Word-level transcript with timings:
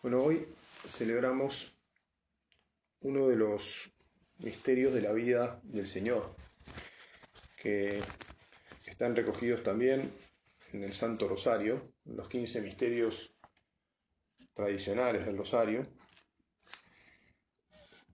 Bueno, 0.00 0.22
hoy 0.22 0.46
celebramos 0.86 1.76
uno 3.00 3.26
de 3.26 3.34
los 3.34 3.90
misterios 4.38 4.94
de 4.94 5.02
la 5.02 5.12
vida 5.12 5.60
del 5.64 5.88
Señor, 5.88 6.36
que 7.56 8.00
están 8.86 9.16
recogidos 9.16 9.64
también 9.64 10.12
en 10.72 10.84
el 10.84 10.92
Santo 10.92 11.26
Rosario, 11.26 11.94
los 12.04 12.28
15 12.28 12.60
misterios 12.60 13.34
tradicionales 14.54 15.26
del 15.26 15.36
Rosario. 15.36 15.84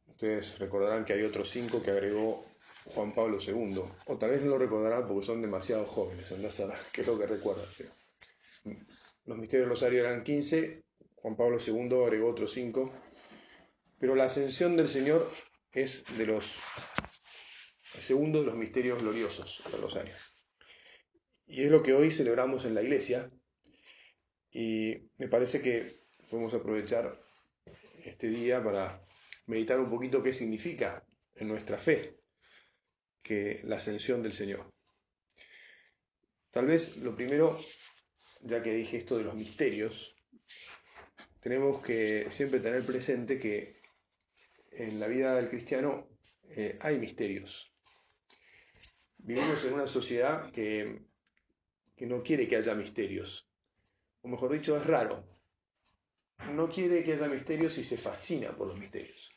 Ustedes 0.07 0.59
recordarán 0.59 1.05
que 1.05 1.13
hay 1.13 1.23
otros 1.23 1.51
cinco 1.51 1.83
que 1.83 1.91
agregó 1.91 2.47
Juan 2.95 3.13
Pablo 3.13 3.37
II, 3.39 3.83
o 4.07 4.17
tal 4.17 4.31
vez 4.31 4.41
no 4.41 4.53
lo 4.53 4.59
recordarán 4.59 5.07
porque 5.07 5.27
son 5.27 5.43
demasiado 5.43 5.85
jóvenes, 5.85 6.33
andás 6.33 6.61
a 6.61 6.81
qué 6.91 7.03
es 7.03 7.07
lo 7.07 7.19
que 7.19 7.27
recuerdan. 7.27 7.67
Los 9.27 9.37
misterios 9.37 9.67
del 9.67 9.77
Rosario 9.77 10.01
eran 10.01 10.25
15 10.25 10.83
Juan 11.25 11.37
Pablo 11.37 11.57
II 11.59 12.05
agregó 12.05 12.29
otros 12.29 12.53
cinco, 12.53 12.93
pero 13.99 14.15
la 14.15 14.25
ascensión 14.25 14.77
del 14.77 14.91
Señor 14.91 15.33
es 15.73 16.05
de 16.19 16.27
los 16.27 16.61
el 17.95 18.03
segundo 18.03 18.41
de 18.41 18.47
los 18.49 18.57
misterios 18.57 19.01
gloriosos 19.01 19.63
del 19.73 19.81
Rosario. 19.81 20.15
Y 21.47 21.63
es 21.63 21.71
lo 21.71 21.83
que 21.83 21.95
hoy 21.95 22.11
celebramos 22.11 22.67
en 22.67 22.75
la 22.75 22.83
iglesia, 22.83 23.31
y 24.51 24.97
me 25.17 25.29
parece 25.29 25.63
que 25.63 26.03
podemos 26.29 26.53
aprovechar 26.53 27.19
este 28.05 28.29
día 28.29 28.63
para 28.63 29.03
meditar 29.47 29.81
un 29.81 29.89
poquito 29.89 30.23
qué 30.23 30.35
significa 30.35 31.07
en 31.37 31.49
nuestra 31.49 31.79
fe 31.79 32.19
que 33.23 33.63
la 33.65 33.77
ascensión 33.77 34.23
del 34.23 34.35
Señor. 34.35 34.71
Tal 36.51 36.67
vez 36.67 36.99
lo 36.99 37.17
primero, 37.17 37.59
ya 38.43 38.63
que 38.63 38.75
dije 38.75 38.99
esto 38.99 39.17
de 39.17 39.25
los 39.25 39.35
misterios, 39.35 40.14
tenemos 41.45 41.83
que 41.83 42.31
siempre 42.31 42.59
tener 42.59 42.87
presente 42.87 43.39
que 43.39 43.83
en 44.71 44.99
la 44.99 45.07
vida 45.07 45.37
del 45.37 45.51
cristiano 45.51 46.09
eh, 46.49 46.79
hay 46.81 46.99
misterios. 46.99 47.71
Vivimos 49.19 49.63
en 49.67 49.75
una 49.75 49.87
sociedad 49.87 50.51
que, 50.53 51.03
que 51.95 52.07
no 52.07 52.23
quiere 52.23 52.49
que 52.49 52.57
haya 52.57 52.75
misterios, 52.75 53.47
o 54.23 54.29
mejor 54.29 54.55
dicho, 54.55 54.75
es 54.75 54.87
raro. 54.87 55.29
No 56.51 56.71
quiere 56.71 57.05
que 57.05 57.13
haya 57.13 57.29
misterios 57.29 57.77
y 57.77 57.85
se 57.85 57.99
fascina 57.99 58.57
por 58.57 58.69
los 58.69 58.81
misterios. 58.81 59.31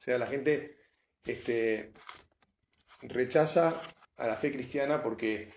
O 0.00 0.02
sea, 0.02 0.18
la 0.18 0.26
gente 0.26 0.76
este, 1.24 1.94
rechaza 3.00 3.80
a 4.16 4.26
la 4.26 4.36
fe 4.36 4.52
cristiana 4.52 5.02
porque 5.02 5.50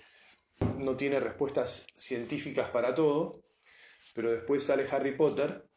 no 0.77 0.95
tiene 0.95 1.19
respuestas 1.19 1.85
científicas 1.97 2.69
para 2.69 2.95
todo 2.95 3.44
pero 4.15 4.31
después 4.31 4.63
sale 4.63 4.87
Harry 4.89 5.15
Potter, 5.15 5.67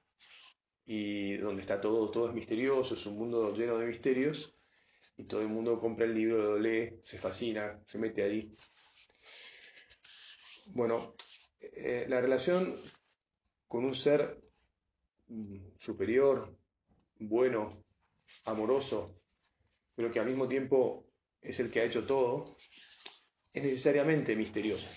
y 0.86 1.36
donde 1.39 1.61
está 1.61 1.81
todo, 1.81 2.08
todo 2.08 2.28
es 2.28 2.34
misterioso, 2.34 2.94
es 2.94 3.05
un 3.05 3.19
mundo 3.19 3.53
lleno 3.53 3.77
de 3.78 3.86
misterios, 3.86 4.56
y 5.17 5.25
todo 5.25 5.42
el 5.42 5.48
mundo 5.48 5.81
compra 5.81 6.06
el 6.06 6.15
libro, 6.15 6.38
lo 6.38 6.59
lee, 6.59 7.00
se 7.03 7.19
fascina, 7.19 7.82
se 7.84 7.98
mete 7.98 8.22
ahí. 8.22 8.54
Bueno, 10.66 11.16
eh, 11.60 12.06
la 12.09 12.21
relación 12.21 12.81
con 13.66 13.84
un 13.84 13.94
ser 13.94 14.41
mm, 15.27 15.72
superior, 15.81 16.56
bueno, 17.19 17.84
amoroso, 18.44 19.21
pero 19.97 20.12
que 20.12 20.21
al 20.21 20.27
mismo 20.27 20.47
tiempo 20.47 21.10
es 21.43 21.59
el 21.59 21.72
que 21.72 21.81
ha 21.81 21.84
hecho 21.84 22.06
todo, 22.06 22.56
es 23.53 23.65
necesariamente 23.65 24.37
misteriosa. 24.37 24.91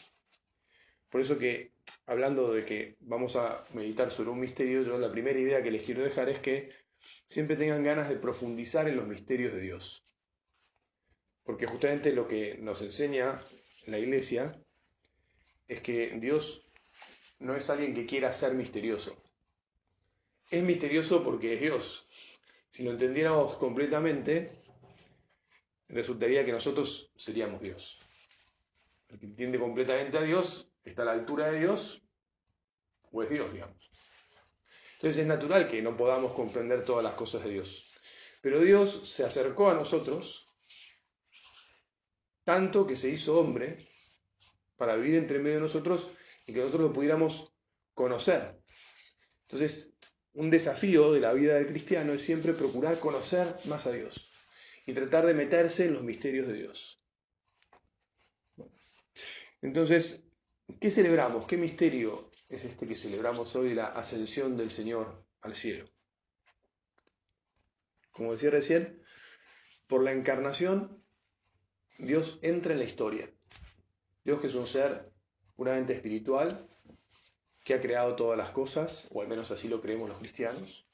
Por 1.10 1.22
eso 1.22 1.40
que 1.40 1.74
hablando 2.06 2.54
de 2.54 2.66
que 2.66 2.98
vamos 3.00 3.36
a 3.36 3.66
meditar 3.74 4.12
sobre 4.12 4.30
un 4.30 4.40
misterio, 4.40 4.84
yo 4.84 4.98
la 4.98 5.12
primera 5.12 5.40
idea 5.40 5.64
que 5.64 5.72
les 5.72 5.84
quiero 5.84 6.04
dejar 6.04 6.30
es 6.30 6.40
que 6.40 6.72
siempre 7.26 7.56
tengan 7.56 7.84
ganas 7.84 8.10
de 8.10 8.16
profundizar 8.16 8.88
en 8.88 8.98
los 8.98 9.08
misterios 9.08 9.54
de 9.54 9.62
Dios. 9.62 10.06
Porque 11.44 11.68
justamente 11.68 12.14
lo 12.14 12.28
que 12.28 12.58
nos 12.58 12.82
enseña 12.82 13.42
la 13.88 13.98
iglesia 13.98 14.62
es 15.68 15.82
que 15.82 16.12
Dios 16.20 16.68
no 17.40 17.56
es 17.56 17.70
alguien 17.70 17.94
que 17.94 18.06
quiera 18.06 18.34
ser 18.34 18.54
misterioso. 18.54 19.22
Es 20.50 20.64
misterioso 20.64 21.24
porque 21.24 21.56
es 21.56 21.62
Dios. 21.62 22.08
Si 22.70 22.84
lo 22.84 22.92
entendiéramos 22.92 23.56
completamente, 23.56 24.52
resultaría 25.88 26.46
que 26.46 26.52
nosotros 26.52 27.12
seríamos 27.16 27.62
Dios. 27.62 28.00
El 29.10 29.20
que 29.20 29.26
entiende 29.26 29.60
completamente 29.60 30.18
a 30.18 30.22
Dios 30.22 30.71
está 30.84 31.04
a 31.04 31.06
la 31.06 31.12
altura 31.14 31.52
de 31.52 31.60
Dios 31.60 32.04
o 33.12 33.24
es 33.24 33.30
Dios, 33.30 33.52
digamos. 33.52 33.92
Entonces 34.96 35.18
es 35.22 35.28
natural 35.28 35.68
que 35.68 35.82
no 35.82 35.98
podamos 35.98 36.34
comprender 36.34 36.84
todas 36.84 37.04
las 37.04 37.16
cosas 37.16 37.44
de 37.44 37.52
Dios. 37.52 37.92
Pero 38.42 38.60
Dios 38.60 39.10
se 39.10 39.24
acercó 39.24 39.70
a 39.70 39.74
nosotros 39.74 40.48
tanto 42.44 42.88
que 42.88 42.96
se 42.96 43.10
hizo 43.10 43.40
hombre 43.40 43.88
para 44.76 44.96
vivir 44.96 45.16
entre 45.16 45.40
medio 45.40 45.56
de 45.56 45.62
nosotros 45.62 46.10
y 46.46 46.54
que 46.54 46.60
nosotros 46.60 46.88
lo 46.88 46.94
pudiéramos 46.94 47.54
conocer. 47.94 48.60
Entonces, 49.48 49.94
un 50.34 50.50
desafío 50.50 51.12
de 51.12 51.20
la 51.20 51.34
vida 51.34 51.56
del 51.56 51.68
cristiano 51.68 52.14
es 52.14 52.24
siempre 52.24 52.54
procurar 52.54 53.00
conocer 53.00 53.56
más 53.66 53.86
a 53.86 53.92
Dios 53.92 54.32
y 54.86 54.94
tratar 54.94 55.26
de 55.26 55.34
meterse 55.34 55.86
en 55.86 55.94
los 55.94 56.04
misterios 56.04 56.48
de 56.48 56.54
Dios. 56.54 57.04
Entonces, 59.62 60.24
¿Qué 60.80 60.92
celebramos? 60.92 61.46
¿Qué 61.46 61.58
misterio 61.58 62.30
es 62.48 62.64
este 62.64 62.88
que 62.88 62.96
celebramos 62.96 63.56
hoy, 63.56 63.74
la 63.74 63.88
ascensión 63.88 64.56
del 64.56 64.70
Señor 64.70 65.26
al 65.42 65.56
cielo? 65.56 65.86
Como 68.12 68.34
decía 68.34 68.52
recién, 68.52 69.02
por 69.88 70.04
la 70.04 70.12
encarnación, 70.12 71.04
Dios 71.98 72.40
entra 72.42 72.74
en 72.74 72.80
la 72.80 72.86
historia. 72.86 73.30
Dios 74.24 74.40
que 74.40 74.48
es 74.48 74.56
un 74.56 74.68
ser 74.68 75.12
puramente 75.56 75.94
espiritual, 75.94 76.68
que 77.64 77.74
ha 77.74 77.82
creado 77.82 78.16
todas 78.16 78.38
las 78.38 78.52
cosas, 78.52 79.08
o 79.12 79.22
al 79.22 79.28
menos 79.28 79.52
así 79.52 79.68
lo 79.68 79.82
creemos 79.82 80.10
los 80.10 80.20
cristianos, 80.20 80.88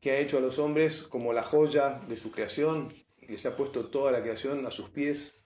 que 0.00 0.12
ha 0.12 0.18
hecho 0.18 0.38
a 0.38 0.40
los 0.40 0.58
hombres 0.58 1.02
como 1.02 1.32
la 1.32 1.42
joya 1.42 2.00
de 2.08 2.16
su 2.16 2.30
creación 2.30 2.92
y 3.16 3.26
les 3.26 3.44
ha 3.46 3.56
puesto 3.56 3.90
toda 3.90 4.12
la 4.12 4.22
creación 4.22 4.64
a 4.66 4.70
sus 4.70 4.90
pies 4.90 5.37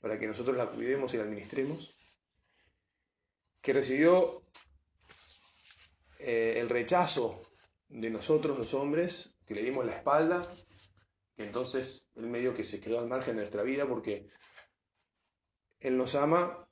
para 0.00 0.18
que 0.18 0.26
nosotros 0.26 0.56
la 0.56 0.70
cuidemos 0.70 1.12
y 1.12 1.16
la 1.16 1.24
administremos, 1.24 1.98
que 3.60 3.72
recibió 3.72 4.42
eh, 6.18 6.54
el 6.58 6.68
rechazo 6.68 7.42
de 7.88 8.10
nosotros 8.10 8.58
los 8.58 8.74
hombres, 8.74 9.34
que 9.46 9.54
le 9.54 9.62
dimos 9.62 9.84
la 9.84 9.96
espalda, 9.96 10.46
que 11.36 11.44
entonces 11.44 12.08
el 12.16 12.26
medio 12.26 12.54
que 12.54 12.64
se 12.64 12.80
quedó 12.80 12.98
al 12.98 13.08
margen 13.08 13.36
de 13.36 13.42
nuestra 13.42 13.62
vida 13.62 13.86
porque 13.86 14.28
Él 15.80 15.96
nos 15.96 16.14
ama 16.14 16.68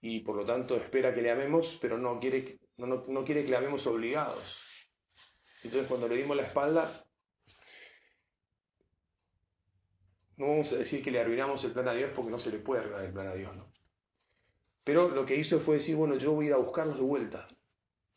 y 0.00 0.20
por 0.20 0.36
lo 0.36 0.44
tanto 0.44 0.76
espera 0.76 1.14
que 1.14 1.22
le 1.22 1.30
amemos, 1.30 1.78
pero 1.80 1.98
no 1.98 2.18
quiere, 2.20 2.58
no, 2.76 2.86
no 2.86 3.24
quiere 3.24 3.44
que 3.44 3.50
le 3.50 3.56
amemos 3.56 3.86
obligados. 3.86 4.60
Entonces 5.62 5.88
cuando 5.88 6.08
le 6.08 6.16
dimos 6.16 6.36
la 6.36 6.44
espalda, 6.44 7.03
no 10.36 10.48
vamos 10.48 10.72
a 10.72 10.76
decir 10.76 11.02
que 11.02 11.10
le 11.10 11.20
arruinamos 11.20 11.62
el 11.64 11.72
plan 11.72 11.88
a 11.88 11.94
Dios 11.94 12.10
porque 12.14 12.30
no 12.30 12.38
se 12.38 12.50
le 12.50 12.58
puede 12.58 12.80
arruinar 12.80 13.04
el 13.04 13.12
plan 13.12 13.28
a 13.28 13.34
Dios, 13.34 13.56
¿no? 13.56 13.72
Pero 14.84 15.08
lo 15.08 15.24
que 15.24 15.36
hizo 15.36 15.60
fue 15.60 15.76
decir, 15.76 15.96
bueno, 15.96 16.16
yo 16.16 16.32
voy 16.32 16.46
a 16.46 16.48
ir 16.48 16.54
a 16.54 16.58
buscarlos 16.58 16.98
de 16.98 17.04
vuelta. 17.04 17.48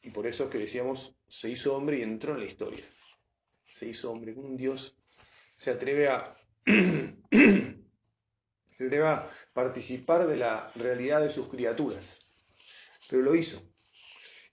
Y 0.02 0.12
por 0.12 0.28
eso 0.28 0.46
es 0.46 0.50
que 0.50 0.58
decíamos, 0.58 1.16
se 1.28 1.50
hizo 1.50 1.76
hombre 1.76 2.00
y 2.00 2.02
entró 2.02 2.34
en 2.34 2.42
la 2.42 2.46
historia. 2.46 2.84
Se 3.66 3.88
hizo 3.88 4.12
hombre. 4.12 4.34
Un 4.34 4.58
Dios 4.58 4.98
se 5.56 5.72
atreve 5.72 6.10
a, 6.10 6.36
se 6.66 7.16
atreve 8.86 9.08
a 9.08 9.30
participar 9.54 10.28
de 10.28 10.38
la 10.38 10.72
realidad 10.76 11.22
de 11.22 11.30
sus 11.30 11.48
criaturas. 11.48 12.20
Pero 13.10 13.22
lo 13.22 13.34
hizo. 13.34 13.62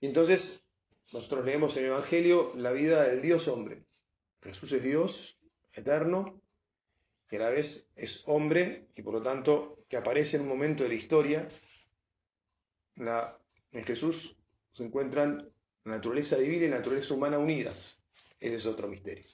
Y 0.01 0.07
entonces 0.07 0.65
nosotros 1.13 1.45
leemos 1.45 1.77
en 1.77 1.85
el 1.85 1.91
Evangelio 1.91 2.53
la 2.57 2.73
vida 2.73 3.09
del 3.09 3.23
Dios 3.23 3.49
hombre. 3.49 3.85
Jesús 4.41 4.71
es 4.73 4.83
Dios 4.83 5.39
eterno, 5.73 6.41
que 7.29 7.37
a 7.37 7.41
la 7.41 7.51
vez 7.51 7.89
es 7.97 8.23
hombre 8.27 8.89
y 8.95 9.03
por 9.03 9.15
lo 9.15 9.23
tanto 9.23 9.85
que 9.89 9.97
aparece 9.97 10.37
en 10.37 10.43
un 10.43 10.49
momento 10.49 10.83
de 10.83 10.91
la 10.91 10.95
historia, 10.95 11.49
En 12.97 13.85
Jesús 13.85 14.37
se 14.73 14.85
encuentran 14.85 15.51
la 15.85 15.97
naturaleza 15.97 16.37
divina 16.37 16.67
y 16.67 16.69
la 16.69 16.79
naturaleza 16.79 17.15
humana 17.15 17.39
unidas. 17.39 17.99
Ese 18.39 18.57
es 18.57 18.67
otro 18.67 18.87
misterio. 18.87 19.25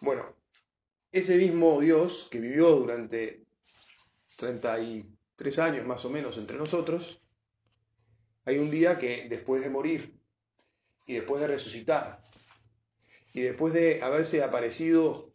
Bueno, 0.00 0.36
ese 1.10 1.36
mismo 1.36 1.80
Dios 1.80 2.28
que 2.30 2.40
vivió 2.40 2.70
durante 2.72 3.44
33 4.36 5.58
años 5.58 5.86
más 5.86 6.04
o 6.04 6.10
menos 6.10 6.36
entre 6.36 6.58
nosotros, 6.58 7.22
hay 8.44 8.58
un 8.58 8.70
día 8.70 8.98
que 8.98 9.26
después 9.28 9.62
de 9.62 9.70
morir 9.70 10.14
y 11.06 11.14
después 11.14 11.40
de 11.40 11.48
resucitar 11.48 12.22
y 13.32 13.42
después 13.42 13.72
de 13.72 14.00
haberse 14.02 14.42
aparecido 14.42 15.33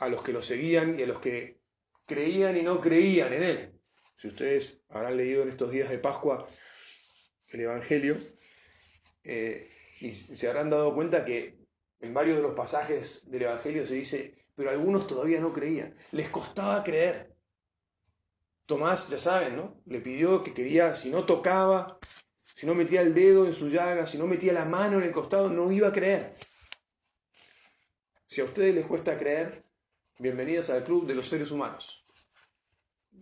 a 0.00 0.08
los 0.08 0.22
que 0.22 0.32
lo 0.32 0.42
seguían 0.42 0.98
y 0.98 1.02
a 1.02 1.06
los 1.06 1.20
que 1.20 1.60
creían 2.06 2.56
y 2.56 2.62
no 2.62 2.80
creían 2.80 3.32
en 3.34 3.42
él. 3.42 3.72
Si 4.16 4.28
ustedes 4.28 4.82
habrán 4.88 5.16
leído 5.16 5.42
en 5.42 5.50
estos 5.50 5.70
días 5.70 5.90
de 5.90 5.98
Pascua 5.98 6.46
el 7.48 7.60
Evangelio, 7.60 8.16
eh, 9.22 9.70
y 10.00 10.12
se 10.12 10.48
habrán 10.48 10.70
dado 10.70 10.94
cuenta 10.94 11.24
que 11.24 11.58
en 12.00 12.14
varios 12.14 12.36
de 12.36 12.42
los 12.42 12.54
pasajes 12.54 13.30
del 13.30 13.42
Evangelio 13.42 13.86
se 13.86 13.94
dice, 13.94 14.46
pero 14.54 14.70
algunos 14.70 15.06
todavía 15.06 15.38
no 15.40 15.52
creían, 15.52 15.94
les 16.12 16.30
costaba 16.30 16.82
creer. 16.82 17.34
Tomás, 18.64 19.08
ya 19.10 19.18
saben, 19.18 19.56
¿no? 19.56 19.82
Le 19.86 20.00
pidió 20.00 20.42
que 20.42 20.54
quería, 20.54 20.94
si 20.94 21.10
no 21.10 21.26
tocaba, 21.26 21.98
si 22.54 22.66
no 22.66 22.74
metía 22.74 23.02
el 23.02 23.14
dedo 23.14 23.44
en 23.46 23.52
su 23.52 23.68
llaga, 23.68 24.06
si 24.06 24.16
no 24.16 24.26
metía 24.26 24.52
la 24.52 24.64
mano 24.64 24.98
en 24.98 25.04
el 25.04 25.12
costado, 25.12 25.50
no 25.50 25.70
iba 25.70 25.88
a 25.88 25.92
creer. 25.92 26.36
Si 28.26 28.40
a 28.40 28.44
ustedes 28.44 28.74
les 28.74 28.86
cuesta 28.86 29.18
creer, 29.18 29.64
bienvenidas 30.20 30.68
al 30.68 30.84
club 30.84 31.06
de 31.06 31.14
los 31.14 31.26
seres 31.26 31.50
humanos. 31.50 32.04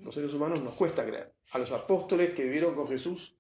Los 0.00 0.14
seres 0.14 0.34
humanos 0.34 0.60
nos 0.60 0.74
cuesta 0.74 1.06
creer. 1.06 1.32
A 1.52 1.58
los 1.58 1.70
apóstoles 1.70 2.32
que 2.32 2.42
vivieron 2.42 2.74
con 2.74 2.88
Jesús, 2.88 3.38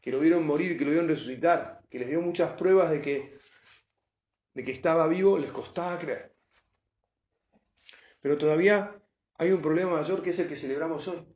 que 0.00 0.10
lo 0.10 0.18
vieron 0.18 0.46
morir, 0.46 0.78
que 0.78 0.84
lo 0.86 0.90
vieron 0.90 1.06
resucitar, 1.06 1.82
que 1.90 1.98
les 1.98 2.08
dio 2.08 2.22
muchas 2.22 2.52
pruebas 2.52 2.90
de 2.90 3.02
que, 3.02 3.38
de 4.54 4.64
que 4.64 4.72
estaba 4.72 5.06
vivo, 5.08 5.38
les 5.38 5.52
costaba 5.52 5.98
creer. 5.98 6.34
Pero 8.22 8.38
todavía 8.38 8.98
hay 9.34 9.52
un 9.52 9.60
problema 9.60 10.00
mayor 10.00 10.22
que 10.22 10.30
es 10.30 10.38
el 10.38 10.48
que 10.48 10.56
celebramos 10.56 11.06
hoy. 11.06 11.26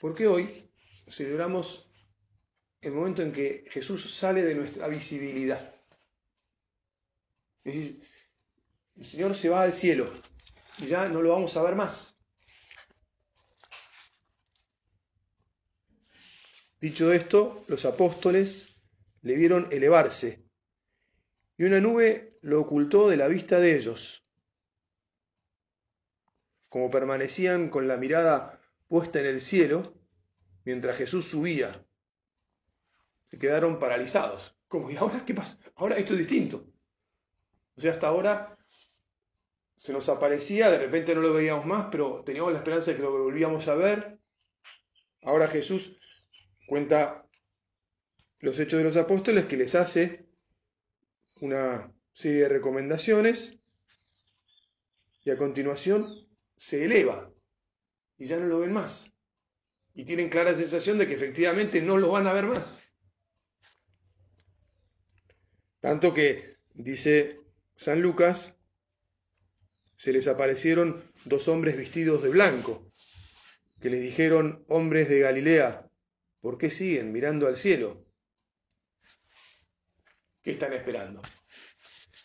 Porque 0.00 0.26
hoy 0.26 0.70
celebramos 1.08 1.92
el 2.80 2.92
momento 2.92 3.20
en 3.20 3.32
que 3.32 3.66
Jesús 3.68 4.14
sale 4.14 4.42
de 4.42 4.54
nuestra 4.54 4.88
visibilidad. 4.88 5.74
Es 7.64 7.74
decir, 7.74 8.11
el 8.96 9.04
Señor 9.04 9.34
se 9.34 9.48
va 9.48 9.62
al 9.62 9.72
cielo 9.72 10.12
y 10.78 10.86
ya 10.86 11.08
no 11.08 11.22
lo 11.22 11.30
vamos 11.30 11.56
a 11.56 11.62
ver 11.62 11.74
más. 11.74 12.16
Dicho 16.80 17.12
esto, 17.12 17.64
los 17.68 17.84
apóstoles 17.84 18.68
le 19.22 19.34
vieron 19.36 19.68
elevarse 19.70 20.44
y 21.56 21.64
una 21.64 21.80
nube 21.80 22.38
lo 22.42 22.60
ocultó 22.60 23.08
de 23.08 23.16
la 23.16 23.28
vista 23.28 23.60
de 23.60 23.76
ellos. 23.76 24.28
Como 26.68 26.90
permanecían 26.90 27.68
con 27.68 27.86
la 27.86 27.96
mirada 27.96 28.60
puesta 28.88 29.20
en 29.20 29.26
el 29.26 29.40
cielo, 29.40 29.94
mientras 30.64 30.98
Jesús 30.98 31.26
subía, 31.26 31.86
se 33.30 33.38
quedaron 33.38 33.78
paralizados. 33.78 34.58
Como, 34.66 34.90
¿y 34.90 34.96
ahora 34.96 35.24
qué 35.24 35.34
pasa? 35.34 35.58
Ahora 35.76 35.96
esto 35.98 36.14
es 36.14 36.20
distinto. 36.20 36.66
O 37.76 37.80
sea, 37.80 37.92
hasta 37.92 38.08
ahora 38.08 38.58
se 39.82 39.92
nos 39.92 40.08
aparecía, 40.08 40.70
de 40.70 40.78
repente 40.78 41.12
no 41.12 41.22
lo 41.22 41.32
veíamos 41.32 41.66
más, 41.66 41.88
pero 41.90 42.22
teníamos 42.24 42.52
la 42.52 42.58
esperanza 42.58 42.92
de 42.92 42.98
que 42.98 43.02
lo 43.02 43.10
volvíamos 43.10 43.66
a 43.66 43.74
ver. 43.74 44.16
Ahora 45.22 45.48
Jesús 45.48 45.98
cuenta 46.68 47.26
los 48.38 48.60
hechos 48.60 48.78
de 48.78 48.84
los 48.84 48.96
apóstoles 48.96 49.46
que 49.46 49.56
les 49.56 49.74
hace 49.74 50.24
una 51.40 51.92
serie 52.12 52.42
de 52.42 52.48
recomendaciones 52.50 53.58
y 55.24 55.30
a 55.30 55.36
continuación 55.36 56.28
se 56.56 56.84
eleva 56.84 57.32
y 58.18 58.26
ya 58.26 58.38
no 58.38 58.46
lo 58.46 58.60
ven 58.60 58.72
más. 58.72 59.12
Y 59.94 60.04
tienen 60.04 60.28
clara 60.28 60.54
sensación 60.54 60.96
de 60.96 61.08
que 61.08 61.14
efectivamente 61.14 61.82
no 61.82 61.98
lo 61.98 62.12
van 62.12 62.28
a 62.28 62.32
ver 62.32 62.44
más. 62.44 62.80
Tanto 65.80 66.14
que 66.14 66.58
dice 66.72 67.40
San 67.74 68.00
Lucas, 68.00 68.56
se 70.02 70.12
les 70.12 70.26
aparecieron 70.26 71.00
dos 71.24 71.46
hombres 71.46 71.76
vestidos 71.76 72.24
de 72.24 72.28
blanco, 72.28 72.90
que 73.80 73.88
les 73.88 74.02
dijeron, 74.02 74.64
hombres 74.66 75.08
de 75.08 75.20
Galilea, 75.20 75.88
¿por 76.40 76.58
qué 76.58 76.72
siguen 76.72 77.12
mirando 77.12 77.46
al 77.46 77.56
cielo? 77.56 78.04
¿Qué 80.42 80.50
están 80.50 80.72
esperando? 80.72 81.22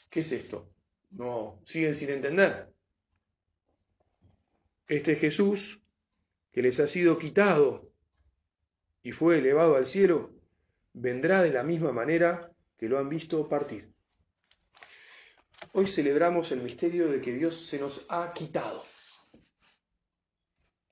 ¿Qué 0.09 0.21
es 0.21 0.31
esto? 0.31 0.73
No, 1.11 1.61
siguen 1.67 1.93
sin 1.93 2.09
entender. 2.09 2.67
Este 4.87 5.15
Jesús, 5.15 5.79
que 6.51 6.63
les 6.63 6.79
ha 6.79 6.87
sido 6.87 7.19
quitado 7.19 7.91
y 9.03 9.11
fue 9.11 9.37
elevado 9.37 9.75
al 9.75 9.85
cielo, 9.85 10.33
vendrá 10.93 11.43
de 11.43 11.53
la 11.53 11.61
misma 11.61 11.91
manera 11.91 12.51
que 12.75 12.89
lo 12.89 12.97
han 12.97 13.07
visto 13.07 13.47
partir. 13.47 13.93
Hoy 15.73 15.87
celebramos 15.87 16.51
el 16.51 16.61
misterio 16.61 17.09
de 17.09 17.21
que 17.21 17.33
Dios 17.33 17.65
se 17.65 17.79
nos 17.79 18.05
ha 18.09 18.31
quitado. 18.33 18.83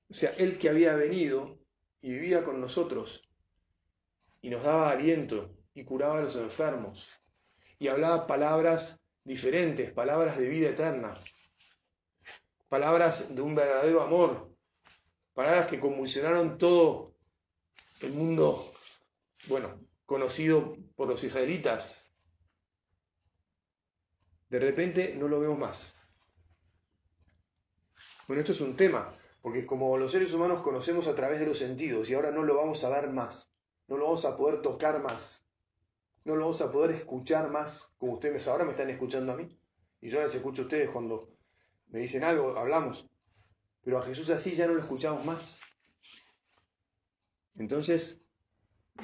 O 0.08 0.14
sea, 0.14 0.30
Él 0.38 0.58
que 0.58 0.68
había 0.68 0.94
venido 0.94 1.58
y 2.00 2.12
vivía 2.12 2.44
con 2.44 2.60
nosotros 2.60 3.28
y 4.40 4.50
nos 4.50 4.62
daba 4.62 4.90
aliento 4.90 5.56
y 5.74 5.84
curaba 5.84 6.18
a 6.18 6.22
los 6.22 6.36
enfermos 6.36 7.08
y 7.78 7.88
hablaba 7.88 8.26
palabras 8.26 9.00
diferentes, 9.24 9.92
palabras 9.92 10.38
de 10.38 10.48
vida 10.48 10.70
eterna, 10.70 11.18
palabras 12.68 13.34
de 13.34 13.42
un 13.42 13.54
verdadero 13.54 14.02
amor, 14.02 14.54
palabras 15.34 15.66
que 15.66 15.80
convulsionaron 15.80 16.58
todo 16.58 17.16
el 18.00 18.12
mundo, 18.12 18.72
bueno, 19.48 19.80
conocido 20.04 20.76
por 20.94 21.08
los 21.08 21.24
israelitas, 21.24 22.05
de 24.48 24.58
repente 24.58 25.14
no 25.16 25.28
lo 25.28 25.40
vemos 25.40 25.58
más. 25.58 25.96
Bueno, 28.26 28.40
esto 28.40 28.52
es 28.52 28.60
un 28.60 28.76
tema, 28.76 29.12
porque 29.40 29.66
como 29.66 29.96
los 29.96 30.12
seres 30.12 30.32
humanos 30.32 30.62
conocemos 30.62 31.06
a 31.06 31.14
través 31.14 31.40
de 31.40 31.46
los 31.46 31.58
sentidos 31.58 32.10
y 32.10 32.14
ahora 32.14 32.30
no 32.30 32.42
lo 32.42 32.56
vamos 32.56 32.82
a 32.84 32.88
ver 32.88 33.10
más, 33.10 33.52
no 33.88 33.96
lo 33.96 34.04
vamos 34.04 34.24
a 34.24 34.36
poder 34.36 34.62
tocar 34.62 35.00
más, 35.00 35.46
no 36.24 36.34
lo 36.34 36.46
vamos 36.46 36.60
a 36.60 36.72
poder 36.72 36.90
escuchar 36.90 37.50
más, 37.50 37.92
como 37.98 38.14
ustedes 38.14 38.48
ahora 38.48 38.64
me 38.64 38.72
están 38.72 38.90
escuchando 38.90 39.32
a 39.32 39.36
mí, 39.36 39.56
y 40.00 40.10
yo 40.10 40.20
les 40.20 40.34
escucho 40.34 40.62
a 40.62 40.64
ustedes 40.64 40.90
cuando 40.90 41.36
me 41.88 42.00
dicen 42.00 42.24
algo, 42.24 42.56
hablamos, 42.56 43.08
pero 43.82 43.98
a 43.98 44.02
Jesús 44.02 44.30
así 44.30 44.50
ya 44.50 44.66
no 44.66 44.74
lo 44.74 44.80
escuchamos 44.80 45.24
más. 45.24 45.60
Entonces, 47.54 48.20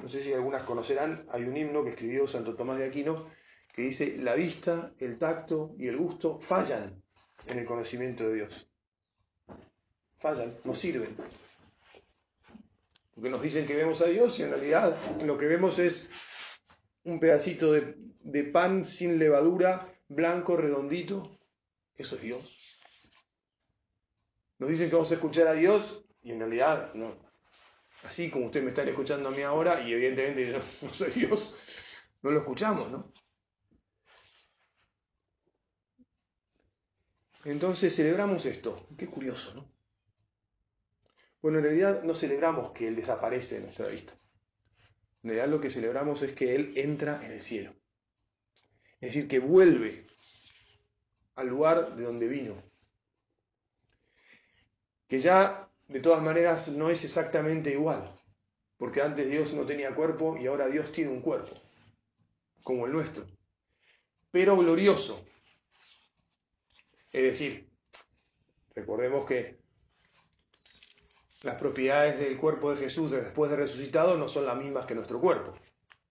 no 0.03 0.09
sé 0.09 0.23
si 0.25 0.33
algunas 0.33 0.65
conocerán, 0.65 1.27
hay 1.31 1.45
un 1.45 1.57
himno 1.57 1.85
que 1.85 1.91
escribió 1.91 2.27
Santo 2.27 2.57
Tomás 2.57 2.79
de 2.79 2.87
Aquino 2.87 3.31
que 3.73 3.83
dice, 3.83 4.19
la 4.19 4.35
vista, 4.35 4.93
el 4.99 5.19
tacto 5.19 5.75
y 5.79 5.89
el 5.89 5.97
gusto 5.97 6.39
fallan 6.39 7.03
en 7.47 7.59
el 7.59 7.65
conocimiento 7.65 8.29
de 8.29 8.35
Dios. 8.35 8.71
Fallan, 10.19 10.55
no 10.65 10.75
sirven. 10.75 11.17
Porque 13.15 13.31
nos 13.31 13.43
dicen 13.43 13.67
que 13.67 13.75
vemos 13.75 14.01
a 14.03 14.07
Dios 14.07 14.39
y 14.39 14.43
en 14.43 14.51
realidad 14.51 14.97
lo 15.23 15.39
que 15.39 15.47
vemos 15.47 15.79
es 15.79 16.11
un 17.05 17.19
pedacito 17.19 17.73
de, 17.73 18.45
pan 18.45 18.85
sin 18.85 19.19
levadura, 19.19 19.89
blanco, 20.09 20.57
redondito. 20.57 21.39
Eso 21.97 22.17
es 22.17 22.23
Dios. 22.23 22.59
Nos 24.59 24.71
dicen 24.71 24.89
que 24.89 24.97
vamos 24.97 25.11
a 25.11 25.15
escuchar 25.15 25.49
a 25.49 25.55
Dios 25.55 26.05
y 26.23 26.31
en 26.31 26.39
realidad 26.39 26.93
no. 26.95 27.17
Así 28.05 28.31
como 28.31 28.47
ustedes 28.47 28.65
me 28.65 28.71
están 28.71 28.89
escuchando 28.89 29.29
a 29.29 29.33
mí 29.33 29.43
ahora 29.43 29.81
y 29.81 29.93
evidentemente 29.93 30.53
yo 30.53 30.59
no 30.83 30.93
soy 30.93 31.11
Dios, 31.11 31.55
no 32.23 32.31
lo 32.31 32.41
escuchamos, 32.41 32.91
¿no? 32.91 33.13
Entonces 37.45 37.95
celebramos 37.95 38.47
esto. 38.47 38.87
Qué 38.97 39.09
curioso, 39.09 39.55
¿no? 39.55 39.73
Bueno, 41.41 41.59
en 41.59 41.65
realidad 41.65 42.03
no 42.05 42.15
celebramos 42.15 42.71
que 42.71 42.87
Él 42.87 42.95
desaparece 42.95 43.57
de 43.57 43.63
nuestra 43.63 43.89
vista. 43.89 44.15
En 45.23 45.31
realidad 45.31 45.49
lo 45.49 45.61
que 45.61 45.71
celebramos 45.71 46.23
es 46.23 46.33
que 46.33 46.55
Él 46.55 46.73
entra 46.77 47.25
en 47.25 47.33
el 47.33 47.43
cielo. 47.43 47.75
Es 49.01 49.09
decir, 49.09 49.27
que 49.27 49.41
vuelve 49.41 50.07
al 51.35 51.49
lugar 51.49 51.97
de 51.97 52.05
donde 52.05 52.29
vino. 52.29 52.63
Que 55.09 55.19
ya, 55.19 55.69
de 55.89 56.01
todas 56.01 56.23
maneras, 56.23 56.69
no 56.69 56.91
es 56.91 57.05
exactamente 57.05 57.73
igual. 57.73 58.15
Porque 58.77 59.03
antes 59.03 59.29
Dios 59.29 59.53
no 59.53 59.67
tenía 59.67 59.95
cuerpo 59.95 60.37
y 60.37 60.47
ahora 60.47 60.69
Dios 60.69 60.93
tiene 60.93 61.11
un 61.11 61.21
cuerpo, 61.21 61.55
como 62.63 62.87
el 62.87 62.93
nuestro. 62.93 63.27
Pero 64.31 64.57
glorioso, 64.57 65.25
es 67.13 67.23
decir, 67.23 67.69
recordemos 68.75 69.27
que 69.27 69.61
las 71.43 71.57
propiedades 71.57 72.19
del 72.19 72.39
cuerpo 72.39 72.71
de 72.71 72.79
Jesús 72.79 73.11
después 73.11 73.51
de 73.51 73.57
resucitado 73.57 74.17
no 74.17 74.29
son 74.29 74.47
las 74.47 74.57
mismas 74.57 74.87
que 74.87 74.95
nuestro 74.95 75.21
cuerpo. 75.21 75.53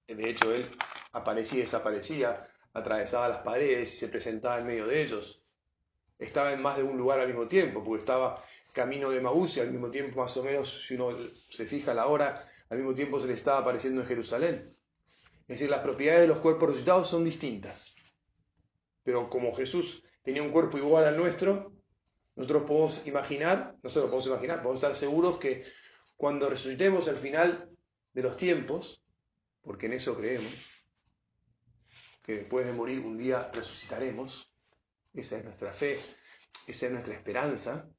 De 0.08 0.30
hecho, 0.30 0.54
Él 0.54 0.70
aparecía 1.14 1.60
y 1.60 1.62
desaparecía, 1.62 2.46
atravesaba 2.74 3.30
las 3.30 3.40
paredes 3.40 3.94
y 3.94 3.98
se 3.98 4.10
presentaba 4.10 4.60
en 4.60 4.68
medio 4.68 4.88
de 4.88 5.02
ellos. 5.02 5.42
Estaba 6.20 6.54
en 6.54 6.62
más 6.62 6.78
de 6.78 6.84
un 6.84 6.98
lugar 6.98 7.20
al 7.20 7.28
mismo 7.28 7.48
tiempo, 7.48 7.84
porque 7.84 8.02
estaba 8.02 8.44
camino 8.74 9.10
de 9.10 9.22
Maús 9.22 9.58
y 9.58 9.62
al 9.62 9.72
mismo 9.72 9.90
tiempo, 9.90 10.22
más 10.22 10.36
o 10.38 10.44
menos, 10.44 10.86
si 10.86 10.96
uno 10.96 11.18
se 11.50 11.66
fija 11.66 11.94
la 11.94 12.08
hora, 12.08 12.48
al 12.70 12.78
mismo 12.78 12.94
tiempo 12.94 13.20
se 13.20 13.28
le 13.28 13.34
estaba 13.34 13.60
apareciendo 13.60 14.02
en 14.02 14.08
Jerusalén. 14.08 14.66
Es 15.42 15.60
decir, 15.60 15.70
las 15.70 15.82
propiedades 15.82 16.22
de 16.22 16.28
los 16.28 16.40
cuerpos 16.40 16.70
resucitados 16.70 17.10
son 17.10 17.26
distintas. 17.26 17.96
Pero 19.04 19.30
como 19.30 19.54
Jesús 19.56 20.04
tenía 20.24 20.44
un 20.44 20.52
cuerpo 20.52 20.78
igual 20.78 21.06
al 21.06 21.18
nuestro, 21.18 21.74
nosotros 22.36 22.64
podemos 22.64 23.02
imaginar, 23.06 23.76
nosotros 23.84 24.10
podemos 24.10 24.28
imaginar, 24.28 24.62
podemos 24.62 24.84
estar 24.84 24.96
seguros 24.96 25.38
que 25.38 25.66
cuando 26.16 26.50
resucitemos 26.50 27.08
al 27.08 27.18
final 27.18 27.70
de 28.14 28.22
los 28.22 28.38
tiempos, 28.38 29.04
porque 29.62 29.88
en 29.88 29.94
eso 29.94 30.16
creemos, 30.16 30.54
que 32.24 32.36
después 32.36 32.66
de 32.66 32.74
morir 32.74 33.00
un 33.00 33.18
día 33.18 33.50
resucitaremos, 33.54 34.54
esa 35.14 35.38
es 35.38 35.44
nuestra 35.44 35.74
fe, 35.74 36.00
esa 36.68 36.86
es 36.86 36.92
nuestra 36.92 37.14
esperanza. 37.14 37.90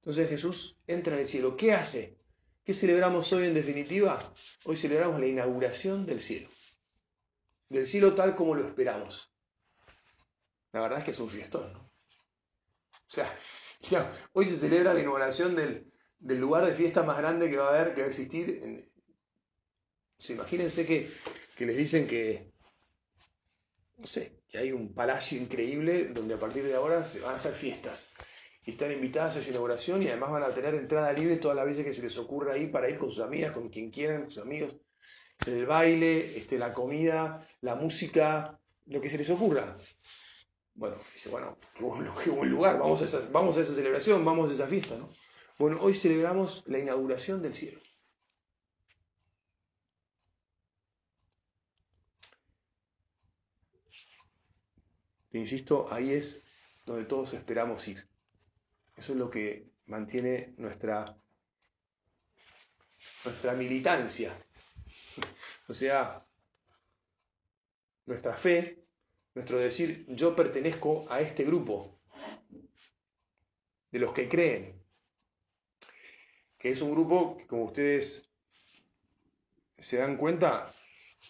Entonces 0.00 0.28
Jesús 0.28 0.78
entra 0.86 1.14
en 1.14 1.20
el 1.20 1.26
cielo. 1.26 1.56
¿Qué 1.56 1.72
hace? 1.72 2.18
¿Qué 2.64 2.74
celebramos 2.74 3.32
hoy 3.32 3.46
en 3.46 3.54
definitiva? 3.54 4.34
Hoy 4.64 4.76
celebramos 4.76 5.20
la 5.20 5.26
inauguración 5.26 6.04
del 6.04 6.20
cielo. 6.20 6.48
Del 7.68 7.86
cielo 7.86 8.14
tal 8.14 8.36
como 8.36 8.54
lo 8.54 8.66
esperamos. 8.66 9.33
La 10.74 10.80
verdad 10.80 10.98
es 10.98 11.04
que 11.04 11.12
es 11.12 11.20
un 11.20 11.30
fiestón, 11.30 11.72
¿no? 11.72 11.78
O 11.78 13.10
sea, 13.10 13.38
hoy 14.32 14.48
se 14.48 14.56
celebra 14.56 14.92
la 14.92 15.00
inauguración 15.00 15.54
del, 15.54 15.92
lugar 16.18 16.66
de 16.66 16.74
fiesta 16.74 17.04
más 17.04 17.16
grande 17.16 17.48
que 17.48 17.56
va 17.56 17.68
a 17.68 17.78
haber, 17.78 17.94
que 17.94 18.00
va 18.00 18.08
a 18.08 18.10
existir. 18.10 18.90
imagínense 20.28 20.84
que, 20.84 21.12
que 21.56 21.66
les 21.66 21.76
dicen 21.76 22.08
que, 22.08 22.50
no 23.98 24.06
sé, 24.06 24.40
que 24.48 24.58
hay 24.58 24.72
un 24.72 24.92
palacio 24.92 25.38
increíble 25.38 26.06
donde 26.06 26.34
a 26.34 26.40
partir 26.40 26.64
de 26.64 26.74
ahora 26.74 27.04
se 27.04 27.20
van 27.20 27.34
a 27.34 27.36
hacer 27.36 27.54
fiestas. 27.54 28.12
Y 28.64 28.72
están 28.72 28.90
invitadas 28.90 29.36
a 29.36 29.42
su 29.42 29.50
inauguración 29.50 30.02
y 30.02 30.08
además 30.08 30.32
van 30.32 30.42
a 30.42 30.54
tener 30.54 30.74
entrada 30.74 31.12
libre 31.12 31.36
todas 31.36 31.56
las 31.56 31.66
veces 31.66 31.84
que 31.84 31.94
se 31.94 32.02
les 32.02 32.18
ocurra 32.18 32.54
ahí 32.54 32.66
para 32.66 32.90
ir 32.90 32.98
con 32.98 33.12
sus 33.12 33.22
amigas, 33.22 33.52
con 33.52 33.68
quien 33.68 33.92
quieran, 33.92 34.22
con 34.22 34.30
sus 34.32 34.42
amigos. 34.42 34.74
El 35.46 35.66
baile, 35.66 36.36
este, 36.36 36.58
la 36.58 36.72
comida, 36.72 37.46
la 37.60 37.76
música, 37.76 38.58
lo 38.86 39.00
que 39.00 39.10
se 39.10 39.18
les 39.18 39.30
ocurra. 39.30 39.76
Bueno, 40.74 40.96
dice, 41.12 41.28
bueno, 41.28 41.56
qué 41.76 41.84
buen, 42.30 42.50
lugar, 42.50 42.78
vamos 42.78 43.00
a, 43.00 43.04
esa, 43.04 43.20
vamos 43.30 43.56
a 43.56 43.60
esa 43.60 43.74
celebración, 43.74 44.24
vamos 44.24 44.50
a 44.50 44.54
esa 44.54 44.66
fiesta, 44.66 44.96
¿no? 44.96 45.08
Bueno, 45.56 45.78
hoy 45.80 45.94
celebramos 45.94 46.64
la 46.66 46.80
inauguración 46.80 47.40
del 47.42 47.54
cielo. 47.54 47.80
Te 55.30 55.38
insisto, 55.38 55.86
ahí 55.92 56.12
es 56.12 56.44
donde 56.84 57.04
todos 57.04 57.34
esperamos 57.34 57.86
ir. 57.86 58.08
Eso 58.96 59.12
es 59.12 59.18
lo 59.18 59.30
que 59.30 59.68
mantiene 59.86 60.54
nuestra, 60.58 61.16
nuestra 63.24 63.54
militancia. 63.54 64.32
O 65.66 65.72
sea, 65.72 66.22
nuestra 68.04 68.36
fe 68.36 68.83
nuestro 69.34 69.58
decir, 69.58 70.06
yo 70.08 70.36
pertenezco 70.36 71.06
a 71.10 71.20
este 71.20 71.44
grupo 71.44 72.00
de 73.90 73.98
los 73.98 74.12
que 74.12 74.28
creen, 74.28 74.82
que 76.58 76.70
es 76.70 76.80
un 76.80 76.92
grupo 76.92 77.36
que, 77.36 77.46
como 77.46 77.64
ustedes 77.64 78.30
se 79.76 79.96
dan 79.98 80.16
cuenta, 80.16 80.72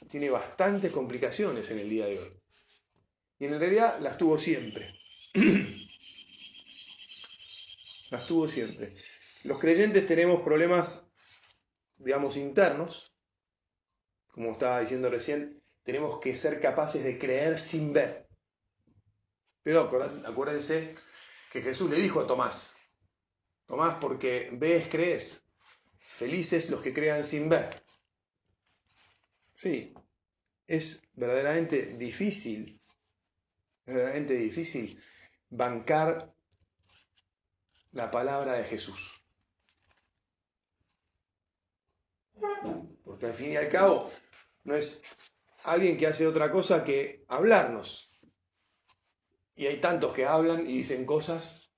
tiene 0.08 0.30
bastantes 0.30 0.92
complicaciones 0.92 1.70
en 1.70 1.78
el 1.78 1.88
día 1.88 2.06
de 2.06 2.18
hoy. 2.18 2.40
Y 3.38 3.46
en 3.46 3.58
realidad 3.58 3.98
las 4.00 4.16
tuvo 4.18 4.38
siempre. 4.38 4.94
las 8.10 8.26
tuvo 8.26 8.46
siempre. 8.46 8.96
Los 9.42 9.58
creyentes 9.58 10.06
tenemos 10.06 10.42
problemas, 10.42 11.04
digamos, 11.96 12.36
internos, 12.36 13.14
como 14.28 14.52
estaba 14.52 14.80
diciendo 14.80 15.10
recién, 15.10 15.63
tenemos 15.84 16.18
que 16.18 16.34
ser 16.34 16.60
capaces 16.60 17.04
de 17.04 17.18
creer 17.18 17.58
sin 17.58 17.92
ver. 17.92 18.26
Pero 19.62 19.82
acuérdense 20.26 20.94
que 21.50 21.62
Jesús 21.62 21.88
le 21.90 21.96
dijo 21.96 22.20
a 22.20 22.26
Tomás, 22.26 22.74
Tomás, 23.66 23.96
porque 24.00 24.50
ves, 24.52 24.88
crees. 24.90 25.42
Felices 25.98 26.68
los 26.70 26.82
que 26.82 26.92
crean 26.92 27.24
sin 27.24 27.48
ver. 27.48 27.82
Sí, 29.54 29.94
es 30.66 31.02
verdaderamente 31.14 31.96
difícil, 31.96 32.80
verdaderamente 33.86 34.34
difícil 34.34 35.02
bancar 35.48 36.34
la 37.92 38.10
palabra 38.10 38.54
de 38.54 38.64
Jesús. 38.64 39.22
Porque 43.04 43.26
al 43.26 43.34
fin 43.34 43.52
y 43.52 43.56
al 43.56 43.68
cabo 43.68 44.10
no 44.64 44.74
es 44.74 45.02
alguien 45.64 45.96
que 45.96 46.06
hace 46.06 46.26
otra 46.26 46.50
cosa 46.50 46.84
que 46.84 47.24
hablarnos. 47.28 48.10
Y 49.56 49.66
hay 49.66 49.80
tantos 49.80 50.12
que 50.12 50.24
hablan 50.24 50.60
y 50.68 50.78
dicen 50.78 51.04
cosas 51.04 51.70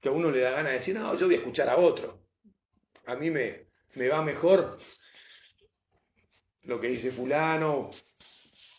que 0.00 0.08
a 0.08 0.12
uno 0.12 0.30
le 0.30 0.40
da 0.40 0.50
ganas 0.50 0.72
de 0.72 0.78
decir, 0.78 0.94
no, 0.94 1.14
yo 1.16 1.26
voy 1.26 1.36
a 1.36 1.38
escuchar 1.38 1.68
a 1.68 1.76
otro. 1.76 2.24
A 3.06 3.16
mí 3.16 3.30
me, 3.30 3.68
me 3.94 4.08
va 4.08 4.22
mejor 4.22 4.78
lo 6.62 6.80
que 6.80 6.88
dice 6.88 7.10
fulano, 7.10 7.90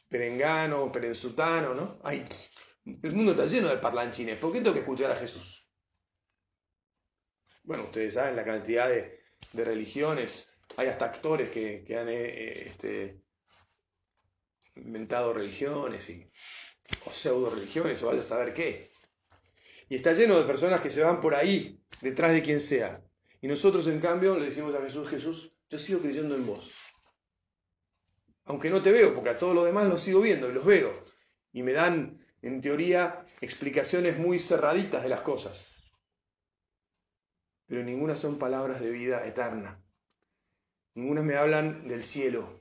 perengano, 0.07 0.91
perenzutano, 0.91 1.73
¿no? 1.73 1.99
Ay, 2.03 2.23
el 2.85 3.15
mundo 3.15 3.31
está 3.31 3.45
lleno 3.45 3.67
de 3.69 3.77
parlanchines. 3.77 4.39
¿Por 4.39 4.51
qué 4.51 4.61
tengo 4.61 4.73
que 4.73 4.79
escuchar 4.79 5.11
a 5.11 5.15
Jesús? 5.15 5.67
Bueno, 7.63 7.85
ustedes 7.85 8.13
saben 8.13 8.35
la 8.35 8.45
cantidad 8.45 8.89
de, 8.89 9.19
religiones. 9.53 10.47
Hay 10.77 10.87
hasta 10.87 11.05
actores 11.05 11.49
que, 11.49 11.85
han 11.97 12.09
eh, 12.09 12.67
este, 12.67 13.21
inventado 14.83 15.33
religiones 15.33 16.09
y, 16.09 16.29
o 17.05 17.11
pseudo 17.11 17.49
religiones 17.49 18.01
o 18.03 18.07
vaya 18.07 18.19
a 18.19 18.23
saber 18.23 18.53
qué. 18.53 18.91
Y 19.89 19.95
está 19.95 20.13
lleno 20.13 20.37
de 20.39 20.45
personas 20.45 20.81
que 20.81 20.89
se 20.89 21.01
van 21.01 21.19
por 21.19 21.35
ahí, 21.35 21.81
detrás 22.01 22.31
de 22.31 22.41
quien 22.41 22.61
sea. 22.61 23.01
Y 23.41 23.47
nosotros, 23.47 23.87
en 23.87 23.99
cambio, 23.99 24.37
le 24.37 24.45
decimos 24.45 24.75
a 24.75 24.81
Jesús, 24.81 25.09
Jesús, 25.09 25.53
yo 25.69 25.77
sigo 25.77 25.99
creyendo 25.99 26.35
en 26.35 26.45
vos. 26.45 26.71
Aunque 28.45 28.69
no 28.69 28.81
te 28.81 28.91
veo, 28.91 29.13
porque 29.13 29.29
a 29.29 29.37
todos 29.37 29.55
los 29.55 29.65
demás 29.65 29.87
los 29.87 30.01
sigo 30.01 30.21
viendo 30.21 30.49
y 30.49 30.53
los 30.53 30.65
veo. 30.65 31.05
Y 31.51 31.63
me 31.63 31.71
dan, 31.71 32.25
en 32.41 32.61
teoría, 32.61 33.25
explicaciones 33.41 34.17
muy 34.17 34.39
cerraditas 34.39 35.03
de 35.03 35.09
las 35.09 35.21
cosas. 35.21 35.67
Pero 37.67 37.83
ninguna 37.83 38.15
son 38.15 38.39
palabras 38.39 38.81
de 38.81 38.89
vida 38.89 39.25
eterna. 39.25 39.81
Ninguna 40.95 41.21
me 41.21 41.35
hablan 41.35 41.87
del 41.87 42.03
cielo, 42.03 42.58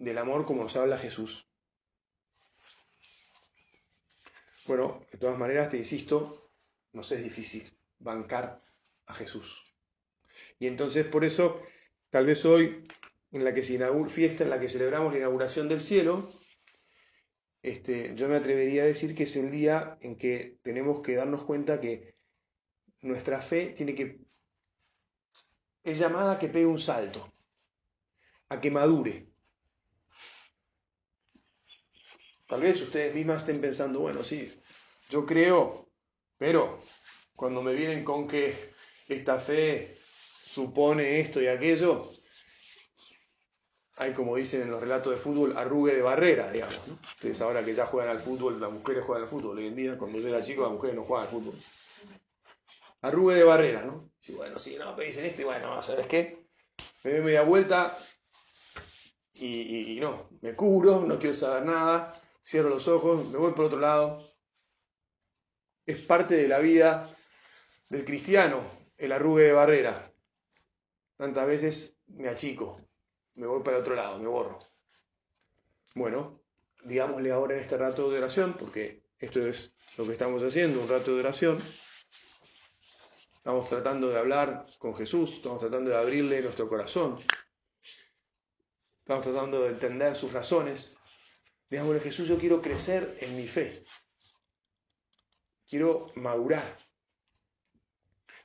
del 0.00 0.18
amor 0.18 0.46
como 0.46 0.62
nos 0.62 0.76
habla 0.76 0.98
Jesús. 0.98 1.46
Bueno, 4.66 5.04
de 5.12 5.18
todas 5.18 5.38
maneras, 5.38 5.70
te 5.70 5.76
insisto, 5.76 6.50
nos 6.92 7.12
es 7.12 7.22
difícil 7.22 7.70
bancar 7.98 8.64
a 9.06 9.14
Jesús. 9.14 9.64
Y 10.58 10.66
entonces 10.66 11.04
por 11.04 11.24
eso, 11.24 11.62
tal 12.08 12.26
vez 12.26 12.44
hoy, 12.44 12.82
en 13.30 13.44
la 13.44 13.52
que 13.52 13.62
se 13.62 13.74
inaugura, 13.74 14.10
fiesta 14.10 14.42
en 14.42 14.50
la 14.50 14.58
que 14.58 14.68
celebramos 14.68 15.12
la 15.12 15.18
inauguración 15.18 15.68
del 15.68 15.80
cielo, 15.80 16.30
este, 17.62 18.14
yo 18.14 18.26
me 18.26 18.36
atrevería 18.36 18.84
a 18.84 18.86
decir 18.86 19.14
que 19.14 19.24
es 19.24 19.36
el 19.36 19.50
día 19.50 19.98
en 20.00 20.16
que 20.16 20.58
tenemos 20.62 21.02
que 21.02 21.14
darnos 21.14 21.44
cuenta 21.44 21.80
que 21.80 22.14
nuestra 23.02 23.42
fe 23.42 23.74
tiene 23.76 23.94
que, 23.94 24.18
es 25.84 25.98
llamada 25.98 26.32
a 26.32 26.38
que 26.38 26.48
pegue 26.48 26.66
un 26.66 26.78
salto, 26.78 27.32
a 28.48 28.60
que 28.60 28.70
madure, 28.70 29.29
Tal 32.50 32.62
vez 32.62 32.82
ustedes 32.82 33.14
mismas 33.14 33.42
estén 33.42 33.60
pensando, 33.60 34.00
bueno, 34.00 34.24
sí, 34.24 34.52
yo 35.08 35.24
creo, 35.24 35.88
pero 36.36 36.80
cuando 37.36 37.62
me 37.62 37.72
vienen 37.74 38.02
con 38.02 38.26
que 38.26 38.72
esta 39.06 39.38
fe 39.38 39.96
supone 40.44 41.20
esto 41.20 41.40
y 41.40 41.46
aquello, 41.46 42.10
hay 43.94 44.12
como 44.12 44.34
dicen 44.34 44.62
en 44.62 44.70
los 44.72 44.80
relatos 44.80 45.12
de 45.12 45.18
fútbol, 45.18 45.56
arrugue 45.56 45.94
de 45.94 46.02
barrera, 46.02 46.50
digamos. 46.50 46.76
Ustedes 47.14 47.40
ahora 47.40 47.64
que 47.64 47.72
ya 47.72 47.86
juegan 47.86 48.10
al 48.10 48.20
fútbol, 48.20 48.60
las 48.60 48.72
mujeres 48.72 49.04
juegan 49.04 49.22
al 49.22 49.30
fútbol. 49.30 49.56
Hoy 49.56 49.68
en 49.68 49.76
día, 49.76 49.96
cuando 49.96 50.18
yo 50.18 50.28
era 50.28 50.42
chico, 50.42 50.62
las 50.62 50.72
mujeres 50.72 50.96
no 50.96 51.04
juegan 51.04 51.26
al 51.26 51.32
fútbol. 51.32 51.54
Arrugue 53.02 53.36
de 53.36 53.44
barrera, 53.44 53.82
¿no? 53.82 54.10
Sí, 54.18 54.32
bueno, 54.32 54.58
sí, 54.58 54.76
no, 54.76 54.96
me 54.96 55.04
dicen 55.04 55.24
esto 55.24 55.42
y 55.42 55.44
bueno, 55.44 55.80
¿sabes 55.82 56.08
qué? 56.08 56.46
Me 57.04 57.12
doy 57.12 57.20
media 57.20 57.42
vuelta 57.42 57.96
y, 59.34 59.92
y 59.96 60.00
no, 60.00 60.30
me 60.40 60.56
cubro, 60.56 61.02
no 61.02 61.16
quiero 61.16 61.36
saber 61.36 61.64
nada 61.64 62.20
cierro 62.50 62.68
los 62.68 62.88
ojos, 62.88 63.24
me 63.28 63.38
voy 63.38 63.52
por 63.52 63.66
otro 63.66 63.78
lado. 63.78 64.28
Es 65.86 66.00
parte 66.00 66.34
de 66.34 66.48
la 66.48 66.58
vida 66.58 67.08
del 67.88 68.04
cristiano, 68.04 68.64
el 68.98 69.12
arrugue 69.12 69.44
de 69.44 69.52
barrera. 69.52 70.12
Tantas 71.16 71.46
veces 71.46 71.96
me 72.08 72.28
achico, 72.28 72.80
me 73.34 73.46
voy 73.46 73.62
para 73.62 73.76
el 73.76 73.82
otro 73.82 73.94
lado, 73.94 74.18
me 74.18 74.26
borro. 74.26 74.58
Bueno, 75.94 76.42
digámosle 76.82 77.30
ahora 77.30 77.54
en 77.54 77.60
este 77.60 77.78
rato 77.78 78.10
de 78.10 78.18
oración, 78.18 78.54
porque 78.54 79.04
esto 79.20 79.46
es 79.46 79.72
lo 79.96 80.04
que 80.04 80.12
estamos 80.12 80.42
haciendo, 80.42 80.82
un 80.82 80.88
rato 80.88 81.14
de 81.14 81.20
oración. 81.20 81.62
Estamos 83.36 83.68
tratando 83.68 84.08
de 84.08 84.18
hablar 84.18 84.66
con 84.80 84.96
Jesús, 84.96 85.34
estamos 85.34 85.60
tratando 85.60 85.90
de 85.90 85.96
abrirle 85.96 86.42
nuestro 86.42 86.68
corazón, 86.68 87.18
estamos 88.98 89.22
tratando 89.22 89.62
de 89.62 89.68
entender 89.68 90.16
sus 90.16 90.32
razones. 90.32 90.96
Digámosle, 91.70 92.00
Jesús, 92.00 92.26
yo 92.26 92.36
quiero 92.36 92.60
crecer 92.60 93.16
en 93.20 93.36
mi 93.36 93.46
fe, 93.46 93.84
quiero 95.68 96.10
madurar, 96.16 96.76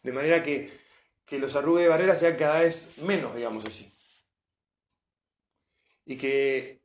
de 0.03 0.11
manera 0.11 0.43
que, 0.43 0.71
que 1.25 1.39
los 1.39 1.55
arrugues 1.55 1.83
de 1.83 1.89
barrera 1.89 2.15
sean 2.15 2.37
cada 2.37 2.59
vez 2.59 2.95
menos, 2.99 3.35
digamos 3.35 3.65
así. 3.65 3.91
Y 6.05 6.15
que 6.17 6.81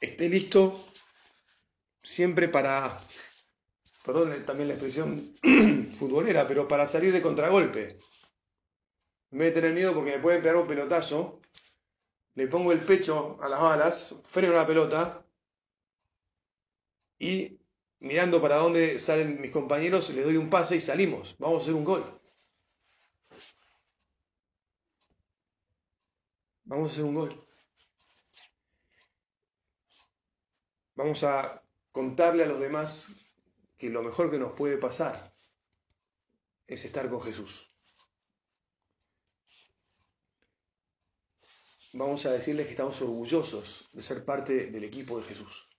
esté 0.00 0.26
listo 0.30 0.82
siempre 2.02 2.48
para, 2.48 2.98
perdón 4.06 4.42
también 4.46 4.68
la 4.68 4.74
expresión 4.74 5.36
futbolera, 5.98 6.48
pero 6.48 6.66
para 6.66 6.88
salir 6.88 7.12
de 7.12 7.20
contragolpe. 7.20 7.98
En 9.32 9.38
vez 9.38 9.54
de 9.54 9.60
tener 9.60 9.74
miedo 9.74 9.92
porque 9.92 10.12
me 10.12 10.22
pueden 10.22 10.40
pegar 10.40 10.56
un 10.56 10.66
pelotazo, 10.66 11.42
le 12.36 12.46
pongo 12.46 12.72
el 12.72 12.80
pecho 12.80 13.38
a 13.42 13.50
las 13.50 13.60
balas, 13.60 14.14
freno 14.24 14.54
la 14.54 14.66
pelota 14.66 15.25
y 17.18 17.58
mirando 18.00 18.40
para 18.40 18.56
dónde 18.56 18.98
salen 18.98 19.40
mis 19.40 19.50
compañeros, 19.50 20.10
les 20.10 20.24
doy 20.24 20.36
un 20.36 20.50
pase 20.50 20.76
y 20.76 20.80
salimos. 20.80 21.36
Vamos 21.38 21.58
a 21.58 21.62
hacer 21.62 21.74
un 21.74 21.84
gol. 21.84 22.20
Vamos 26.64 26.90
a 26.90 26.92
hacer 26.92 27.04
un 27.04 27.14
gol. 27.14 27.46
Vamos 30.94 31.22
a 31.22 31.62
contarle 31.92 32.42
a 32.44 32.46
los 32.46 32.58
demás 32.58 33.08
que 33.76 33.90
lo 33.90 34.02
mejor 34.02 34.30
que 34.30 34.38
nos 34.38 34.52
puede 34.52 34.78
pasar 34.78 35.34
es 36.66 36.84
estar 36.84 37.08
con 37.08 37.22
Jesús. 37.22 37.70
Vamos 41.92 42.26
a 42.26 42.32
decirles 42.32 42.66
que 42.66 42.72
estamos 42.72 43.00
orgullosos 43.00 43.88
de 43.92 44.02
ser 44.02 44.24
parte 44.24 44.66
del 44.66 44.84
equipo 44.84 45.18
de 45.18 45.24
Jesús. 45.24 45.75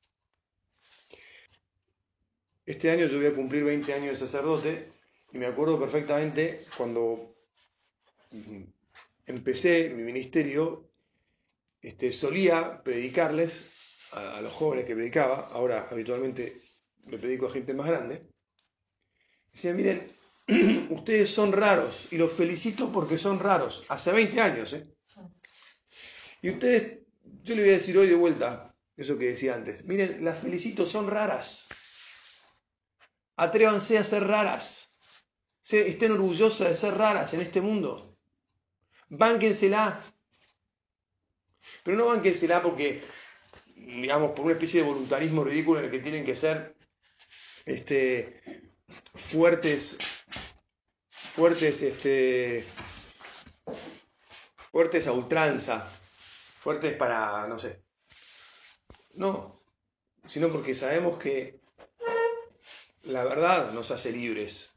Este 2.68 2.92
año 2.92 3.06
yo 3.08 3.16
voy 3.16 3.28
a 3.28 3.34
cumplir 3.34 3.64
20 3.64 3.94
años 3.94 4.20
de 4.20 4.28
sacerdote 4.28 4.92
y 5.32 5.38
me 5.38 5.46
acuerdo 5.46 5.80
perfectamente 5.80 6.66
cuando 6.76 7.34
empecé 9.26 9.90
mi 9.96 10.04
ministerio, 10.04 10.92
este, 11.82 12.12
solía 12.12 12.84
predicarles 12.84 13.64
a, 14.12 14.42
los 14.42 14.52
jóvenes 14.52 14.84
que 14.84 14.96
predicaba, 14.96 15.48
ahora 15.48 15.88
habitualmente 15.90 16.58
le 17.06 17.18
predico 17.18 17.46
a 17.46 17.54
gente 17.54 17.74
más 17.74 17.88
grande, 17.88 18.28
decía, 19.54 19.74
miren, 19.74 20.12
ustedes 20.90 21.32
son 21.32 21.54
raros 21.54 22.10
y 22.12 22.18
los 22.18 22.34
felicito 22.34 22.92
porque 22.92 23.18
son 23.18 23.40
raros, 23.40 23.86
hace 23.88 24.12
20 24.12 24.42
años, 24.42 24.74
¿eh? 24.74 24.86
Y 26.42 26.50
ustedes, 26.50 27.00
yo 27.44 27.56
le 27.56 27.62
voy 27.62 27.72
a 27.72 27.78
decir 27.78 27.98
hoy 27.98 28.08
de 28.08 28.16
vuelta 28.16 28.76
eso 28.98 29.18
que 29.18 29.30
decía 29.30 29.56
antes, 29.56 29.86
miren, 29.86 30.22
las 30.26 30.40
felicito, 30.40 30.86
son 30.86 31.10
raras. 31.10 31.70
Atrévanse 33.38 33.98
a 33.98 34.04
ser 34.04 34.28
raras. 34.28 34.92
Estén 35.64 36.12
orgullosas 36.12 36.70
de 36.70 36.76
ser 36.76 36.94
raras 36.96 37.34
en 37.34 37.42
este 37.42 37.62
mundo. 37.62 38.18
Bánquensela. 39.10 40.02
Pero 41.84 41.98
no 41.98 42.08
bánquensela 42.08 42.62
porque 42.62 43.04
digamos, 43.78 44.32
por 44.32 44.46
una 44.46 44.54
especie 44.54 44.82
de 44.82 44.88
voluntarismo 44.88 45.44
ridículo 45.44 45.80
en 45.80 45.86
el 45.86 45.92
que 45.92 46.00
tienen 46.00 46.26
que 46.26 46.36
ser 46.36 46.76
este, 47.66 48.42
fuertes, 49.16 49.98
fuertes, 51.10 51.82
este, 51.82 52.66
fuertes 54.72 55.08
a 55.08 55.12
ultranza, 55.12 55.90
fuertes 56.60 56.96
para, 56.96 57.48
no 57.48 57.58
sé. 57.58 57.82
No, 59.14 59.64
sino 60.26 60.50
porque 60.50 60.76
sabemos 60.76 61.18
que 61.18 61.60
la 63.08 63.24
verdad 63.24 63.72
nos 63.72 63.92
hace 63.92 64.12
libres. 64.12 64.74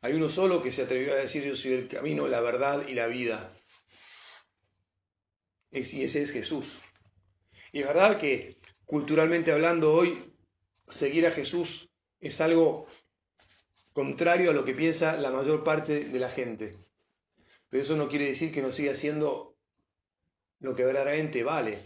Hay 0.00 0.14
uno 0.14 0.28
solo 0.28 0.62
que 0.62 0.72
se 0.72 0.82
atrevió 0.82 1.12
a 1.12 1.16
decir 1.16 1.44
yo 1.44 1.54
soy 1.54 1.72
el 1.72 1.88
camino, 1.88 2.28
la 2.28 2.40
verdad 2.40 2.86
y 2.86 2.94
la 2.94 3.06
vida. 3.06 3.56
Y 5.70 5.80
ese 5.80 6.22
es 6.22 6.30
Jesús. 6.30 6.80
Y 7.72 7.80
es 7.80 7.86
verdad 7.86 8.20
que 8.20 8.58
culturalmente 8.84 9.52
hablando 9.52 9.92
hoy, 9.92 10.34
seguir 10.88 11.26
a 11.26 11.30
Jesús 11.30 11.88
es 12.20 12.40
algo 12.40 12.86
contrario 13.92 14.50
a 14.50 14.54
lo 14.54 14.64
que 14.64 14.74
piensa 14.74 15.16
la 15.16 15.30
mayor 15.30 15.64
parte 15.64 16.04
de 16.04 16.20
la 16.20 16.30
gente. 16.30 16.78
Pero 17.68 17.82
eso 17.82 17.96
no 17.96 18.08
quiere 18.08 18.26
decir 18.26 18.52
que 18.52 18.62
no 18.62 18.70
siga 18.70 18.94
siendo 18.94 19.56
lo 20.60 20.74
que 20.74 20.84
verdaderamente 20.84 21.42
vale. 21.42 21.80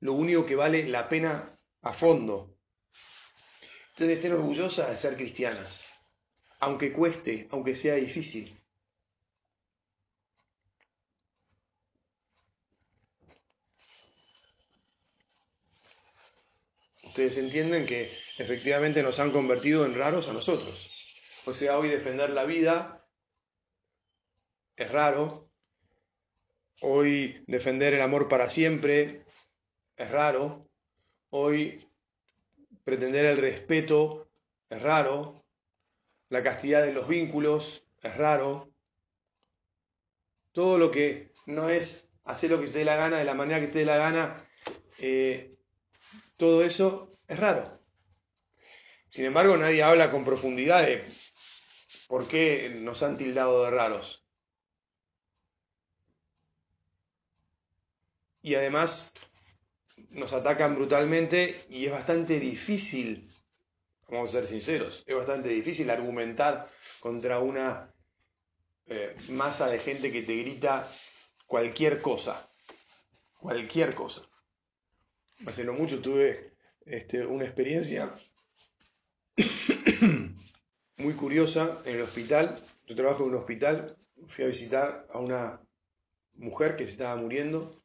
Lo 0.00 0.12
único 0.12 0.46
que 0.46 0.56
vale 0.56 0.86
la 0.88 1.08
pena 1.08 1.58
a 1.82 1.92
fondo. 1.92 2.55
Ustedes 3.96 4.18
estén 4.18 4.34
orgullosas 4.34 4.90
de 4.90 4.96
ser 4.98 5.16
cristianas, 5.16 5.82
aunque 6.60 6.92
cueste, 6.92 7.48
aunque 7.50 7.74
sea 7.74 7.94
difícil. 7.94 8.60
ustedes 17.16 17.38
entienden 17.38 17.86
que 17.86 18.12
efectivamente 18.36 19.02
nos 19.02 19.18
han 19.18 19.30
convertido 19.30 19.86
en 19.86 19.94
raros 19.94 20.28
a 20.28 20.34
nosotros. 20.34 20.90
O 21.46 21.54
sea, 21.54 21.78
hoy 21.78 21.88
defender 21.88 22.28
la 22.28 22.44
vida 22.44 23.08
es 24.76 24.92
raro. 24.92 25.50
Hoy 26.82 27.42
defender 27.46 27.94
el 27.94 28.02
amor 28.02 28.28
para 28.28 28.50
siempre 28.50 29.24
es 29.96 30.10
raro. 30.10 30.68
Hoy 31.30 31.85
pretender 32.86 33.24
el 33.24 33.38
respeto 33.38 34.30
es 34.70 34.80
raro. 34.80 35.44
La 36.28 36.44
castidad 36.44 36.84
de 36.84 36.92
los 36.92 37.08
vínculos 37.08 37.84
es 38.00 38.16
raro. 38.16 38.70
Todo 40.52 40.78
lo 40.78 40.92
que 40.92 41.32
no 41.46 41.68
es 41.68 42.08
hacer 42.22 42.52
lo 42.52 42.60
que 42.60 42.68
se 42.68 42.78
dé 42.78 42.84
la 42.84 42.94
gana 42.94 43.18
de 43.18 43.24
la 43.24 43.34
manera 43.34 43.58
que 43.58 43.66
se 43.66 43.80
dé 43.80 43.84
la 43.84 43.96
gana 43.96 44.48
eh, 44.98 45.56
todo 46.36 46.62
eso 46.62 47.18
es 47.26 47.40
raro. 47.40 47.82
Sin 49.08 49.24
embargo, 49.24 49.56
nadie 49.56 49.82
habla 49.82 50.12
con 50.12 50.24
profundidad 50.24 50.86
de 50.86 51.04
por 52.06 52.28
qué 52.28 52.70
nos 52.70 53.02
han 53.02 53.18
tildado 53.18 53.64
de 53.64 53.70
raros. 53.72 54.24
Y 58.42 58.54
además 58.54 59.12
nos 60.16 60.32
atacan 60.32 60.74
brutalmente 60.74 61.64
y 61.68 61.86
es 61.86 61.92
bastante 61.92 62.40
difícil, 62.40 63.30
vamos 64.08 64.30
a 64.30 64.38
ser 64.38 64.46
sinceros, 64.46 65.04
es 65.06 65.16
bastante 65.16 65.48
difícil 65.48 65.90
argumentar 65.90 66.68
contra 67.00 67.40
una 67.40 67.94
eh, 68.86 69.14
masa 69.28 69.68
de 69.68 69.78
gente 69.78 70.10
que 70.10 70.22
te 70.22 70.36
grita 70.36 70.90
cualquier 71.46 72.00
cosa, 72.00 72.50
cualquier 73.38 73.94
cosa 73.94 74.22
hace 75.44 75.64
no 75.64 75.72
mucho 75.72 76.00
tuve 76.00 76.52
este, 76.84 77.26
una 77.26 77.44
experiencia 77.44 78.14
muy 80.96 81.14
curiosa 81.14 81.82
en 81.84 81.96
el 81.96 82.02
hospital. 82.02 82.54
Yo 82.86 82.94
trabajo 82.94 83.24
en 83.24 83.30
un 83.30 83.36
hospital, 83.36 83.96
fui 84.28 84.44
a 84.44 84.48
visitar 84.48 85.06
a 85.10 85.18
una 85.18 85.60
mujer 86.34 86.76
que 86.76 86.86
se 86.86 86.92
estaba 86.92 87.16
muriendo, 87.16 87.82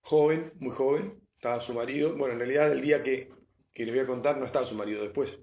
joven, 0.00 0.52
muy 0.56 0.74
joven, 0.74 1.20
estaba 1.34 1.60
su 1.60 1.74
marido, 1.74 2.16
bueno, 2.16 2.34
en 2.34 2.38
realidad 2.40 2.72
el 2.72 2.80
día 2.80 3.02
que, 3.02 3.30
que 3.72 3.84
les 3.84 3.94
voy 3.94 4.04
a 4.04 4.06
contar 4.06 4.36
no 4.38 4.46
estaba 4.46 4.66
su 4.66 4.74
marido 4.74 5.02
después, 5.02 5.38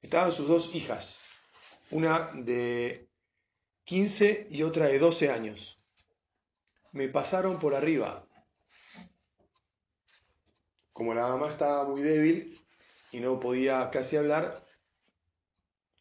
estaban 0.00 0.32
sus 0.32 0.48
dos 0.48 0.74
hijas, 0.74 1.20
una 1.90 2.30
de 2.34 3.08
15 3.84 4.48
y 4.50 4.62
otra 4.62 4.88
de 4.88 4.98
12 4.98 5.30
años. 5.30 5.76
Me 6.92 7.08
pasaron 7.08 7.58
por 7.58 7.74
arriba, 7.74 8.26
como 10.92 11.14
la 11.14 11.28
mamá 11.28 11.50
estaba 11.50 11.84
muy 11.84 12.02
débil 12.02 12.58
y 13.12 13.20
no 13.20 13.38
podía 13.38 13.88
casi 13.90 14.16
hablar, 14.16 14.66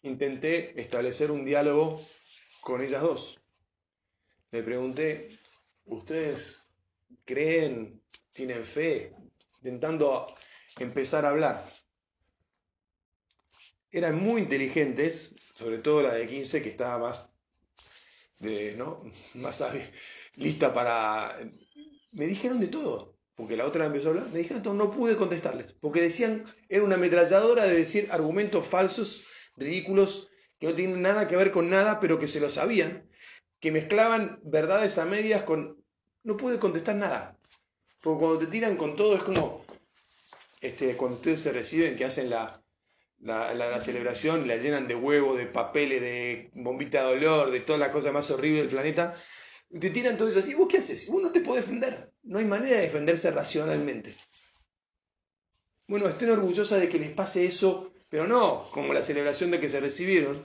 intenté 0.01 0.79
establecer 0.79 1.31
un 1.31 1.45
diálogo 1.45 2.01
con 2.61 2.81
ellas 2.81 3.01
dos. 3.01 3.39
Le 4.51 4.63
pregunté, 4.63 5.29
¿ustedes 5.85 6.65
creen, 7.25 7.96
tienen 8.37 8.63
fe? 8.63 9.13
Intentando 9.57 10.27
empezar 10.79 11.25
a 11.25 11.29
hablar. 11.29 11.69
Eran 13.91 14.21
muy 14.21 14.41
inteligentes, 14.41 15.33
sobre 15.55 15.79
todo 15.79 16.03
la 16.03 16.13
de 16.13 16.27
15 16.27 16.61
que 16.61 16.69
estaba 16.69 16.99
más, 16.99 17.29
¿no? 18.39 19.03
más 19.33 19.63
lista 20.35 20.73
para... 20.73 21.35
Me 22.11 22.27
dijeron 22.27 22.59
de 22.59 22.67
todo, 22.67 23.17
porque 23.35 23.57
la 23.57 23.65
otra 23.65 23.87
empezó 23.87 24.07
a 24.07 24.11
hablar, 24.11 24.29
me 24.29 24.39
dijeron 24.39 24.77
no 24.77 24.91
pude 24.91 25.17
contestarles, 25.17 25.73
porque 25.73 26.01
decían, 26.01 26.45
era 26.69 26.83
una 26.83 26.95
ametralladora 26.95 27.65
de 27.65 27.75
decir 27.75 28.07
argumentos 28.11 28.67
falsos, 28.67 29.25
ridículos, 29.55 30.29
que 30.59 30.67
no 30.67 30.75
tienen 30.75 31.01
nada 31.01 31.27
que 31.27 31.35
ver 31.35 31.51
con 31.51 31.69
nada, 31.69 31.99
pero 31.99 32.19
que 32.19 32.27
se 32.27 32.39
lo 32.39 32.49
sabían, 32.49 33.09
que 33.59 33.71
mezclaban 33.71 34.39
verdades 34.43 34.97
a 34.99 35.05
medias 35.05 35.43
con... 35.43 35.83
No 36.23 36.37
pude 36.37 36.59
contestar 36.59 36.95
nada, 36.95 37.36
porque 38.01 38.19
cuando 38.19 38.39
te 38.39 38.47
tiran 38.47 38.77
con 38.77 38.95
todo 38.95 39.15
es 39.15 39.23
como, 39.23 39.65
este, 40.61 40.95
cuando 40.95 41.17
ustedes 41.17 41.41
se 41.41 41.51
reciben, 41.51 41.95
que 41.95 42.05
hacen 42.05 42.29
la, 42.29 42.61
la, 43.19 43.53
la, 43.53 43.81
celebración, 43.81 44.47
la 44.47 44.57
llenan 44.57 44.87
de 44.87 44.95
huevos, 44.95 45.37
de 45.37 45.47
papeles, 45.47 46.01
de 46.01 46.49
bombita 46.53 46.99
de 46.99 47.15
dolor, 47.15 47.51
de 47.51 47.61
todas 47.61 47.79
las 47.79 47.89
cosas 47.89 48.13
más 48.13 48.29
horribles 48.31 48.63
del 48.63 48.71
planeta, 48.71 49.15
te 49.79 49.89
tiran 49.89 50.17
todo 50.17 50.29
eso 50.29 50.39
así, 50.39 50.53
¿vos 50.53 50.67
qué 50.69 50.77
haces? 50.77 51.07
Vos 51.09 51.21
no 51.21 51.31
te 51.31 51.41
podés 51.41 51.65
defender, 51.65 52.11
no 52.23 52.39
hay 52.39 52.45
manera 52.45 52.77
de 52.77 52.83
defenderse 52.83 53.31
racionalmente. 53.31 54.15
Bueno, 55.87 56.07
estén 56.07 56.31
orgullosas 56.31 56.79
de 56.79 56.89
que 56.89 56.99
les 56.99 57.11
pase 57.11 57.45
eso, 57.45 57.93
pero 58.09 58.27
no 58.27 58.69
como 58.71 58.93
la 58.93 59.03
celebración 59.03 59.51
de 59.51 59.59
que 59.59 59.69
se 59.69 59.79
recibieron, 59.79 60.43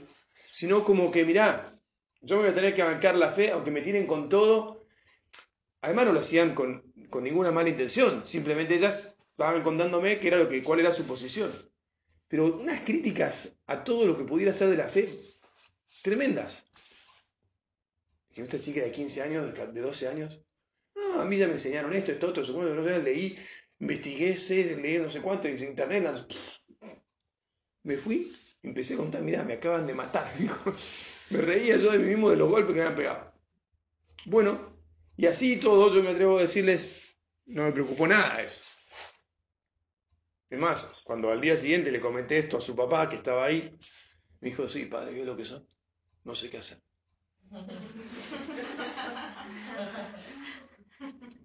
sino 0.51 0.85
como 0.85 1.11
que, 1.11 1.25
mirá, 1.25 1.73
yo 2.21 2.37
me 2.37 2.43
voy 2.43 2.53
a 2.53 2.55
tener 2.55 2.75
que 2.75 2.83
bancar 2.83 3.17
la 3.17 3.33
fe, 3.33 3.51
aunque 3.51 3.71
me 3.71 3.83
tiren 3.83 4.07
con 4.07 4.29
todo. 4.29 4.82
Además 5.83 6.07
no 6.07 6.12
lo 6.12 6.21
hacían 6.21 6.55
con, 6.55 6.92
con 7.11 7.25
ninguna 7.25 7.51
mala 7.51 7.68
intención, 7.68 8.27
simplemente 8.27 8.77
ellas 8.77 9.16
estaban 9.33 9.62
contándome 9.62 10.21
qué 10.21 10.29
era 10.29 10.38
lo 10.38 10.49
que, 10.49 10.62
cuál 10.62 10.81
era 10.81 10.95
su 10.95 11.05
posición. 11.05 11.53
Pero 12.29 12.57
unas 12.57 12.81
críticas 12.81 13.59
a 13.66 13.83
todo 13.83 14.07
lo 14.07 14.16
que 14.16 14.25
pudiera 14.25 14.53
ser 14.53 14.68
de 14.71 14.77
la 14.77 14.88
fe, 14.88 15.12
tremendas. 16.03 16.64
Que 18.33 18.42
esta 18.42 18.61
chica 18.61 18.81
de 18.81 18.92
15 18.92 19.23
años, 19.23 19.55
de 19.75 19.81
12 19.81 20.09
años, 20.09 20.40
no, 20.95 21.21
a 21.21 21.25
mí 21.25 21.37
ya 21.37 21.47
me 21.47 21.55
enseñaron 21.55 21.92
esto, 21.92 22.12
esto, 22.12 22.29
otro, 22.29 22.45
segundo, 22.45 22.73
no, 22.75 22.83
leí, 22.83 23.37
investigué, 23.81 24.37
sé, 24.37 24.77
leí 24.77 24.99
no 24.99 25.11
sé 25.11 25.21
cuánto, 25.21 25.49
en 25.49 25.59
internet, 25.62 26.27
me 27.83 27.97
fui, 27.97 28.35
empecé 28.62 28.95
a 28.95 28.99
contar, 28.99 29.23
mirá, 29.23 29.42
me 29.42 29.55
acaban 29.55 29.87
de 29.87 29.95
matar, 29.95 30.33
me 31.31 31.38
reía 31.38 31.77
yo 31.77 31.90
de 31.90 31.99
mí 31.99 32.11
mismo 32.11 32.31
de 32.31 32.37
los 32.37 32.49
golpes 32.49 32.75
que 32.75 32.81
me 32.81 32.87
han 32.87 32.97
pegado. 32.97 33.33
Bueno, 34.25 34.72
y 35.16 35.27
así 35.27 35.57
todo, 35.59 35.94
yo 35.94 36.03
me 36.03 36.11
atrevo 36.11 36.38
a 36.38 36.42
decirles, 36.42 37.01
no 37.46 37.64
me 37.64 37.72
preocupó 37.72 38.07
nada 38.07 38.42
eso. 38.42 38.62
Es 40.48 40.59
más, 40.59 40.94
cuando 41.05 41.31
al 41.31 41.40
día 41.40 41.57
siguiente 41.57 41.90
le 41.90 42.01
comenté 42.01 42.38
esto 42.38 42.59
a 42.59 42.61
su 42.61 42.77
papá, 42.77 43.09
que 43.09 43.16
estaba 43.16 43.44
ahí, 43.44 43.75
me 44.40 44.51
dijo, 44.51 44.68
sí, 44.68 44.85
padre, 44.85 45.14
¿qué 45.14 45.25
lo 45.25 45.37
que 45.37 45.44
son? 45.44 45.66
No 46.25 46.35
sé 46.35 46.51
qué 46.51 46.59
hacer. 46.59 46.79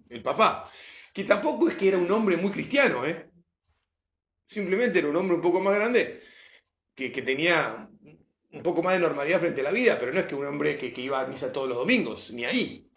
El 0.08 0.22
papá, 0.22 0.70
que 1.12 1.24
tampoco 1.24 1.68
es 1.68 1.76
que 1.76 1.88
era 1.88 1.98
un 1.98 2.10
hombre 2.10 2.36
muy 2.36 2.50
cristiano, 2.50 3.04
¿eh? 3.06 3.30
Simplemente 4.46 4.98
era 4.98 5.08
un 5.08 5.16
hombre 5.16 5.36
un 5.36 5.42
poco 5.42 5.60
más 5.60 5.74
grande, 5.74 6.22
que, 6.94 7.10
tenía 7.10 7.88
un 8.50 8.62
poco 8.62 8.82
más 8.82 8.94
de 8.94 9.00
normalidad 9.00 9.40
frente 9.40 9.60
a 9.60 9.64
la 9.64 9.70
vida, 9.70 9.98
pero 9.98 10.12
no 10.12 10.20
es 10.20 10.26
que 10.26 10.34
un 10.34 10.46
hombre 10.46 10.76
que, 10.76 10.92
que 10.92 11.02
iba 11.02 11.20
a 11.20 11.26
misa 11.26 11.52
todos 11.52 11.68
los 11.68 11.78
domingos, 11.78 12.30
ni 12.32 12.44
ahí. 12.44 12.90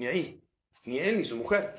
Ni 0.00 0.06
ahí. 0.06 0.42
Ni 0.84 0.98
él 0.98 1.18
ni 1.18 1.24
su 1.26 1.36
mujer. 1.36 1.74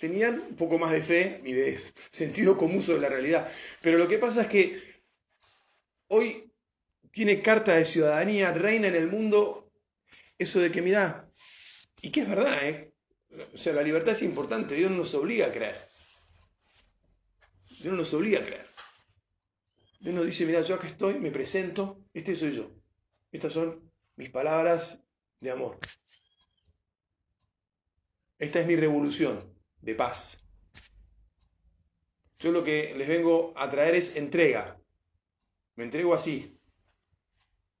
tenían 0.00 0.40
un 0.40 0.56
poco 0.56 0.76
más 0.76 0.92
de 0.92 1.02
fe 1.02 1.40
y 1.44 1.52
de 1.52 1.80
sentido 2.10 2.56
común 2.56 2.82
sobre 2.82 3.00
la 3.00 3.08
realidad. 3.08 3.50
Pero 3.80 3.98
lo 3.98 4.08
que 4.08 4.18
pasa 4.18 4.42
es 4.42 4.48
que 4.48 5.02
hoy 6.08 6.50
tiene 7.10 7.42
carta 7.42 7.74
de 7.74 7.84
ciudadanía, 7.84 8.52
reina 8.52 8.88
en 8.88 8.96
el 8.96 9.06
mundo 9.06 9.70
eso 10.38 10.60
de 10.60 10.70
que, 10.70 10.82
mira, 10.82 11.30
y 12.02 12.10
que 12.10 12.20
es 12.22 12.28
verdad, 12.28 12.66
¿eh? 12.66 12.92
O 13.54 13.56
sea, 13.56 13.72
la 13.72 13.82
libertad 13.82 14.12
es 14.12 14.22
importante, 14.22 14.74
Dios 14.74 14.90
nos 14.90 15.14
obliga 15.14 15.46
a 15.46 15.52
creer. 15.52 15.78
Dios 17.80 17.94
nos 17.94 18.12
obliga 18.12 18.40
a 18.40 18.46
creer. 18.46 18.68
Dios 20.00 20.14
nos 20.14 20.26
dice, 20.26 20.44
mira, 20.44 20.62
yo 20.62 20.74
acá 20.74 20.88
estoy, 20.88 21.18
me 21.18 21.30
presento, 21.30 22.04
este 22.12 22.36
soy 22.36 22.52
yo. 22.52 22.70
Estas 23.30 23.52
son 23.52 23.83
mis 24.16 24.30
palabras 24.30 25.00
de 25.40 25.50
amor. 25.50 25.78
Esta 28.38 28.60
es 28.60 28.66
mi 28.66 28.76
revolución 28.76 29.54
de 29.80 29.94
paz. 29.94 30.40
Yo 32.38 32.52
lo 32.52 32.64
que 32.64 32.94
les 32.94 33.08
vengo 33.08 33.52
a 33.56 33.70
traer 33.70 33.94
es 33.94 34.16
entrega. 34.16 34.78
Me 35.76 35.84
entrego 35.84 36.14
así. 36.14 36.58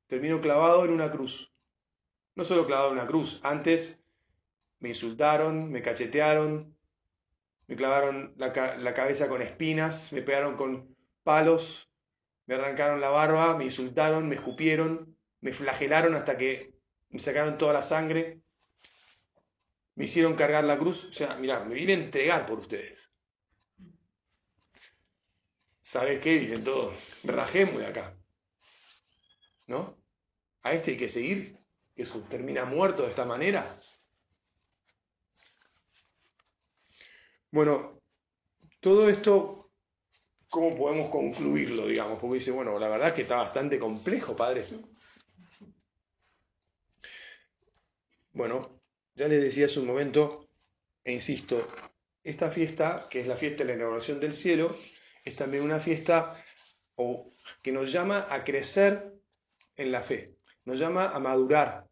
Termino 0.06 0.40
clavado 0.40 0.84
en 0.84 0.90
una 0.90 1.10
cruz. 1.10 1.52
No 2.34 2.44
solo 2.44 2.66
clavado 2.66 2.88
en 2.88 2.98
una 2.98 3.06
cruz, 3.06 3.40
antes 3.42 4.02
me 4.80 4.88
insultaron, 4.88 5.70
me 5.70 5.82
cachetearon, 5.82 6.76
me 7.66 7.76
clavaron 7.76 8.34
la, 8.36 8.52
cabeza 8.52 9.28
con 9.28 9.40
espinas, 9.40 10.12
me 10.12 10.22
pegaron 10.22 10.56
con 10.56 10.94
palos, 11.22 11.90
me 12.46 12.56
arrancaron 12.56 13.00
la 13.00 13.08
barba, 13.08 13.56
me 13.56 13.64
insultaron, 13.64 14.28
me 14.28 14.34
escupieron, 14.34 15.13
me 15.44 15.52
flagelaron 15.52 16.14
hasta 16.14 16.38
que 16.38 16.72
me 17.10 17.18
sacaron 17.18 17.58
toda 17.58 17.74
la 17.74 17.82
sangre, 17.82 18.40
me 19.94 20.06
hicieron 20.06 20.36
cargar 20.36 20.64
la 20.64 20.78
cruz. 20.78 21.04
O 21.04 21.12
sea, 21.12 21.36
mirá, 21.36 21.62
me 21.62 21.74
vine 21.74 21.92
a 21.92 21.96
entregar 21.96 22.46
por 22.46 22.60
ustedes. 22.60 23.12
¿Sabes 25.82 26.18
qué? 26.22 26.38
Dicen 26.38 26.64
todos, 26.64 26.96
rajemos 27.24 27.78
de 27.78 27.86
acá. 27.86 28.16
¿No? 29.66 29.98
A 30.62 30.72
este 30.72 30.92
hay 30.92 30.96
que 30.96 31.10
seguir, 31.10 31.58
que 31.94 32.06
termina 32.30 32.64
muerto 32.64 33.02
de 33.02 33.10
esta 33.10 33.26
manera. 33.26 33.78
Bueno, 37.50 38.00
todo 38.80 39.10
esto, 39.10 39.72
¿cómo 40.48 40.74
podemos 40.74 41.10
concluirlo, 41.10 41.86
digamos? 41.86 42.18
Porque 42.18 42.38
dice, 42.38 42.50
bueno, 42.50 42.78
la 42.78 42.88
verdad 42.88 43.08
es 43.08 43.14
que 43.14 43.22
está 43.22 43.36
bastante 43.36 43.78
complejo, 43.78 44.34
padre. 44.34 44.66
Bueno, 48.34 48.82
ya 49.14 49.28
les 49.28 49.40
decía 49.40 49.66
hace 49.66 49.78
un 49.78 49.86
momento, 49.86 50.48
e 51.04 51.12
insisto, 51.12 51.68
esta 52.24 52.50
fiesta, 52.50 53.06
que 53.08 53.20
es 53.20 53.28
la 53.28 53.36
fiesta 53.36 53.62
de 53.62 53.68
la 53.68 53.76
inauguración 53.76 54.18
del 54.18 54.34
cielo, 54.34 54.76
es 55.24 55.36
también 55.36 55.62
una 55.62 55.78
fiesta 55.78 56.44
que 57.62 57.70
nos 57.70 57.92
llama 57.92 58.26
a 58.28 58.42
crecer 58.42 59.14
en 59.76 59.92
la 59.92 60.02
fe, 60.02 60.34
nos 60.64 60.80
llama 60.80 61.10
a 61.10 61.20
madurar. 61.20 61.86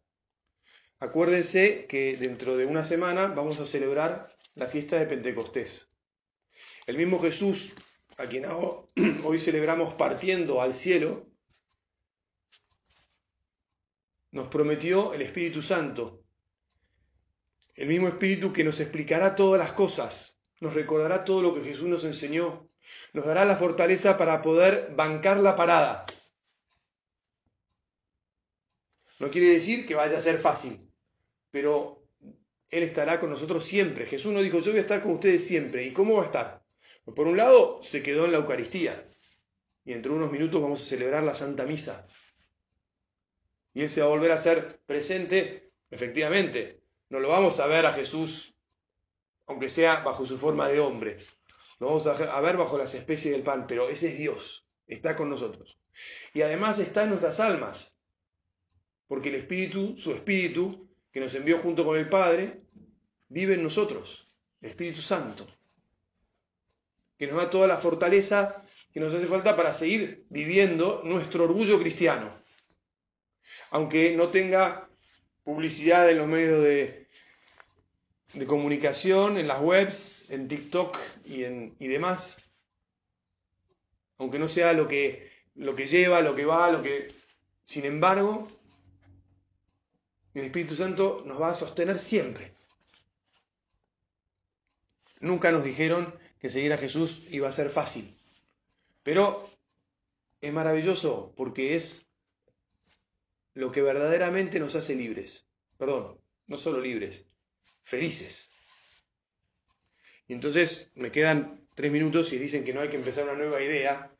Acuérdense 0.99 1.87
que 1.87 2.17
dentro 2.17 2.57
de 2.57 2.65
una 2.65 2.83
semana 2.83 3.27
vamos 3.27 3.61
a 3.61 3.65
celebrar 3.65 4.35
la 4.55 4.67
fiesta 4.67 4.97
de 4.97 5.05
Pentecostés. 5.05 5.89
El 6.85 6.97
mismo 6.97 7.21
Jesús, 7.21 7.73
a 8.17 8.25
quien 8.25 8.45
hoy 9.23 9.39
celebramos 9.39 9.93
partiendo 9.93 10.61
al 10.61 10.73
cielo, 10.73 11.25
nos 14.31 14.49
prometió 14.49 15.13
el 15.13 15.21
Espíritu 15.21 15.61
Santo 15.61 16.22
el 17.75 17.87
mismo 17.87 18.07
Espíritu 18.07 18.53
que 18.53 18.63
nos 18.63 18.79
explicará 18.79 19.35
todas 19.35 19.59
las 19.59 19.73
cosas, 19.73 20.39
nos 20.59 20.73
recordará 20.73 21.25
todo 21.25 21.41
lo 21.41 21.53
que 21.55 21.63
Jesús 21.63 21.87
nos 21.87 22.03
enseñó, 22.05 22.69
nos 23.13 23.25
dará 23.25 23.45
la 23.45 23.57
fortaleza 23.57 24.17
para 24.17 24.41
poder 24.41 24.93
bancar 24.95 25.37
la 25.37 25.55
parada. 25.55 26.05
No 29.19 29.31
quiere 29.31 29.49
decir 29.49 29.85
que 29.85 29.95
vaya 29.95 30.17
a 30.17 30.21
ser 30.21 30.37
fácil, 30.37 30.91
pero 31.49 32.05
Él 32.69 32.83
estará 32.83 33.19
con 33.19 33.29
nosotros 33.29 33.63
siempre. 33.63 34.05
Jesús 34.05 34.33
nos 34.33 34.43
dijo, 34.43 34.59
yo 34.59 34.71
voy 34.71 34.79
a 34.79 34.81
estar 34.81 35.01
con 35.01 35.13
ustedes 35.13 35.47
siempre. 35.47 35.85
¿Y 35.85 35.93
cómo 35.93 36.15
va 36.15 36.23
a 36.23 36.25
estar? 36.25 36.63
Pues 37.05 37.15
por 37.15 37.27
un 37.27 37.37
lado, 37.37 37.81
se 37.83 38.03
quedó 38.03 38.25
en 38.25 38.33
la 38.33 38.39
Eucaristía. 38.39 39.09
Y 39.85 39.93
entre 39.93 40.11
unos 40.11 40.31
minutos 40.31 40.61
vamos 40.61 40.81
a 40.81 40.85
celebrar 40.85 41.23
la 41.23 41.35
Santa 41.35 41.65
Misa. 41.65 42.07
Y 43.73 43.81
Él 43.81 43.89
se 43.89 44.01
va 44.01 44.07
a 44.07 44.09
volver 44.09 44.31
a 44.31 44.39
ser 44.39 44.81
presente, 44.85 45.71
efectivamente, 45.89 46.82
no 47.13 47.19
lo 47.19 47.29
vamos 47.29 47.59
a 47.59 47.67
ver 47.67 47.85
a 47.85 47.93
Jesús, 47.93 48.55
aunque 49.45 49.69
sea 49.69 49.99
bajo 49.99 50.25
su 50.25 50.35
forma 50.35 50.67
de 50.67 50.79
hombre. 50.79 51.19
Lo 51.79 51.85
vamos 51.85 52.07
a 52.07 52.41
ver 52.41 52.57
bajo 52.57 52.75
las 52.75 52.95
especies 52.95 53.31
del 53.31 53.43
pan, 53.43 53.67
pero 53.67 53.87
ese 53.87 54.11
es 54.11 54.17
Dios, 54.17 54.65
está 54.87 55.15
con 55.15 55.29
nosotros. 55.29 55.77
Y 56.33 56.41
además 56.41 56.79
está 56.79 57.03
en 57.03 57.09
nuestras 57.09 57.39
almas, 57.39 57.95
porque 59.07 59.29
el 59.29 59.35
Espíritu, 59.35 59.95
su 59.95 60.11
Espíritu, 60.11 60.89
que 61.11 61.19
nos 61.19 61.35
envió 61.35 61.59
junto 61.59 61.85
con 61.85 61.99
el 61.99 62.09
Padre, 62.09 62.63
vive 63.27 63.53
en 63.53 63.61
nosotros, 63.61 64.27
el 64.61 64.71
Espíritu 64.71 65.03
Santo, 65.03 65.45
que 67.15 67.27
nos 67.27 67.37
da 67.37 67.47
toda 67.47 67.67
la 67.67 67.77
fortaleza 67.77 68.65
que 68.91 68.99
nos 68.99 69.13
hace 69.13 69.27
falta 69.27 69.55
para 69.55 69.75
seguir 69.75 70.25
viviendo 70.31 71.03
nuestro 71.05 71.43
orgullo 71.43 71.79
cristiano, 71.79 72.41
aunque 73.69 74.15
no 74.15 74.29
tenga 74.29 74.89
publicidad 75.43 76.09
en 76.09 76.17
los 76.17 76.27
medios 76.27 76.63
de, 76.63 77.02
de 78.33 78.45
comunicación, 78.45 79.37
en 79.37 79.47
las 79.47 79.61
webs, 79.61 80.25
en 80.29 80.47
TikTok 80.47 80.97
y, 81.25 81.43
en, 81.43 81.75
y 81.79 81.87
demás. 81.87 82.37
aunque 84.17 84.39
no 84.39 84.47
sea 84.47 84.73
lo 84.73 84.87
que, 84.87 85.31
lo 85.55 85.75
que 85.75 85.85
lleva, 85.85 86.21
lo 86.21 86.35
que 86.35 86.45
va, 86.45 86.71
lo 86.71 86.81
que... 86.81 87.11
Sin 87.65 87.85
embargo, 87.85 88.47
el 90.33 90.45
Espíritu 90.45 90.75
Santo 90.75 91.23
nos 91.25 91.41
va 91.41 91.51
a 91.51 91.55
sostener 91.55 91.99
siempre. 91.99 92.53
Nunca 95.19 95.51
nos 95.51 95.63
dijeron 95.63 96.13
que 96.39 96.49
seguir 96.49 96.73
a 96.73 96.77
Jesús 96.77 97.25
iba 97.31 97.47
a 97.47 97.53
ser 97.53 97.69
fácil. 97.69 98.17
Pero 99.03 99.49
es 100.41 100.51
maravilloso 100.51 101.33
porque 101.37 101.75
es 101.75 102.05
lo 103.53 103.71
que 103.71 103.81
verdaderamente 103.81 104.59
nos 104.59 104.75
hace 104.75 104.95
libres. 104.95 105.45
Perdón, 105.77 106.19
no 106.47 106.57
solo 106.57 106.81
libres, 106.81 107.25
felices. 107.83 108.49
Y 110.27 110.33
entonces 110.33 110.89
me 110.95 111.11
quedan 111.11 111.67
tres 111.75 111.91
minutos 111.91 112.31
y 112.33 112.37
dicen 112.37 112.63
que 112.63 112.73
no 112.73 112.81
hay 112.81 112.89
que 112.89 112.97
empezar 112.97 113.25
una 113.25 113.33
nueva 113.33 113.61
idea. 113.61 114.11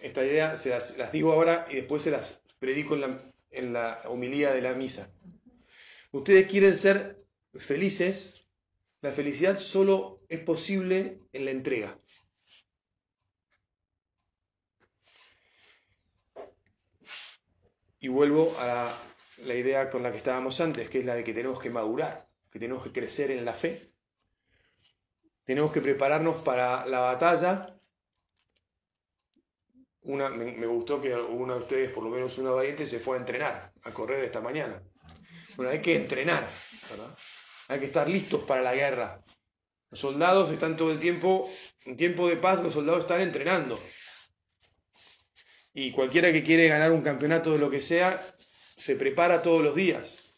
Esta 0.00 0.24
idea 0.24 0.56
se 0.56 0.70
las, 0.70 1.12
digo 1.12 1.32
ahora 1.32 1.66
y 1.70 1.76
después 1.76 2.02
se 2.02 2.10
las 2.10 2.42
predico 2.58 2.94
en 2.94 3.00
la, 3.00 3.32
en 3.50 3.72
la 3.72 4.02
homilía 4.06 4.52
de 4.52 4.62
la 4.62 4.74
misa. 4.74 5.12
Ustedes 6.10 6.46
quieren 6.50 6.76
ser 6.76 7.24
felices, 7.54 8.46
la 9.00 9.12
felicidad 9.12 9.58
solo 9.58 10.20
es 10.28 10.40
posible 10.40 11.20
en 11.32 11.44
la 11.44 11.50
entrega. 11.50 11.98
Y 18.00 18.08
vuelvo 18.08 18.58
a 18.58 18.66
la, 18.66 19.11
idea 19.54 19.90
con 19.90 20.02
la 20.02 20.10
que 20.10 20.18
estábamos 20.18 20.60
antes, 20.60 20.88
que 20.88 21.00
es 21.00 21.04
la 21.04 21.14
de 21.14 21.24
que 21.24 21.34
tenemos 21.34 21.58
que 21.58 21.70
madurar, 21.70 22.26
que 22.50 22.58
tenemos 22.58 22.82
que 22.84 22.92
crecer 22.92 23.30
en 23.30 23.44
la 23.44 23.52
fe. 23.52 23.92
Tenemos 25.44 25.72
que 25.72 25.80
prepararnos 25.80 26.42
para 26.42 26.86
la 26.86 27.00
batalla. 27.00 27.76
Una, 30.02 30.28
me, 30.30 30.66
gustó 30.66 31.00
que 31.00 31.14
uno 31.14 31.54
de 31.54 31.60
ustedes, 31.60 31.90
por 31.90 32.04
lo 32.04 32.10
menos 32.10 32.38
una 32.38 32.50
valiente, 32.50 32.86
se 32.86 32.98
fue 32.98 33.16
a 33.16 33.20
entrenar, 33.20 33.72
a 33.82 33.92
correr 33.92 34.24
esta 34.24 34.40
mañana. 34.40 34.82
Bueno, 35.56 35.70
hay 35.70 35.80
que 35.80 35.96
entrenar, 35.96 36.48
Hay 37.68 37.78
que 37.78 37.86
estar 37.86 38.08
listos 38.08 38.42
para 38.44 38.62
la 38.62 38.74
guerra. 38.74 39.22
Los 39.90 40.00
soldados 40.00 40.50
están 40.50 40.76
todo 40.76 40.90
el 40.90 40.98
tiempo, 40.98 41.50
en 41.84 41.96
tiempo 41.96 42.28
de 42.28 42.36
paz, 42.36 42.62
los 42.62 42.72
soldados 42.72 43.02
están 43.02 43.20
entrenando. 43.20 43.78
Y 45.74 45.90
cualquiera 45.92 46.32
que 46.32 46.42
quiere 46.42 46.68
ganar 46.68 46.92
un 46.92 47.02
campeonato 47.02 47.52
de 47.52 47.58
lo 47.58 47.70
que 47.70 47.80
sea, 47.80 48.34
se 48.82 48.96
prepara 48.96 49.42
todos 49.42 49.62
los 49.62 49.76
días. 49.76 50.34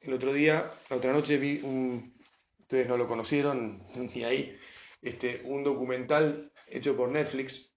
El 0.00 0.12
otro 0.12 0.34
día, 0.34 0.70
la 0.90 0.96
otra 0.96 1.14
noche 1.14 1.38
vi 1.38 1.60
un, 1.62 2.14
ustedes 2.58 2.86
no 2.86 2.98
lo 2.98 3.08
conocieron 3.08 3.82
ni 4.14 4.22
ahí, 4.22 4.58
este, 5.00 5.40
un 5.44 5.64
documental 5.64 6.52
hecho 6.66 6.94
por 6.94 7.08
Netflix, 7.08 7.74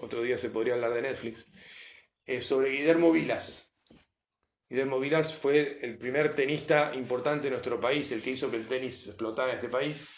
otro 0.00 0.22
día 0.22 0.38
se 0.38 0.48
podría 0.48 0.74
hablar 0.74 0.94
de 0.94 1.02
Netflix, 1.02 1.46
eh, 2.24 2.40
sobre 2.40 2.70
Guillermo 2.70 3.12
Vilas. 3.12 3.70
Guillermo 4.68 4.98
Vilas 4.98 5.34
fue 5.34 5.78
el 5.82 5.98
primer 5.98 6.34
tenista 6.34 6.94
importante 6.94 7.44
de 7.44 7.50
nuestro 7.50 7.78
país, 7.78 8.10
el 8.10 8.22
que 8.22 8.30
hizo 8.30 8.50
que 8.50 8.56
el 8.56 8.66
tenis 8.66 9.06
explotara 9.06 9.50
en 9.50 9.56
este 9.56 9.68
país 9.68 10.08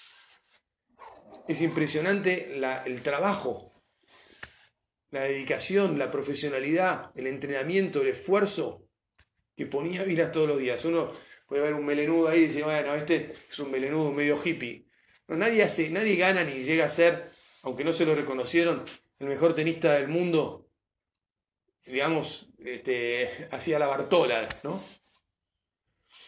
es 1.48 1.60
impresionante 1.60 2.54
el 2.54 3.02
trabajo, 3.02 3.77
la 5.10 5.22
dedicación, 5.22 5.98
la 5.98 6.10
profesionalidad, 6.10 7.10
el 7.14 7.26
entrenamiento, 7.26 8.02
el 8.02 8.08
esfuerzo 8.08 8.84
que 9.56 9.66
ponía 9.66 10.04
Vilas 10.04 10.32
todos 10.32 10.48
los 10.48 10.58
días. 10.58 10.84
Uno 10.84 11.12
puede 11.46 11.62
ver 11.62 11.74
un 11.74 11.84
melenudo 11.84 12.28
ahí 12.28 12.40
y 12.40 12.46
decir, 12.46 12.64
bueno, 12.64 12.94
este 12.94 13.32
es 13.50 13.58
un 13.58 13.70
melenudo 13.70 14.12
medio 14.12 14.38
hippie. 14.42 14.84
No, 15.28 15.36
nadie, 15.36 15.62
hace, 15.62 15.90
nadie 15.90 16.16
gana 16.16 16.44
ni 16.44 16.62
llega 16.62 16.86
a 16.86 16.90
ser, 16.90 17.30
aunque 17.62 17.84
no 17.84 17.92
se 17.92 18.06
lo 18.06 18.14
reconocieron, 18.14 18.84
el 19.18 19.26
mejor 19.26 19.54
tenista 19.54 19.94
del 19.94 20.08
mundo, 20.08 20.68
digamos, 21.84 22.48
este, 22.58 23.48
hacía 23.50 23.78
la 23.78 23.88
Bartola, 23.88 24.48
¿no? 24.62 24.82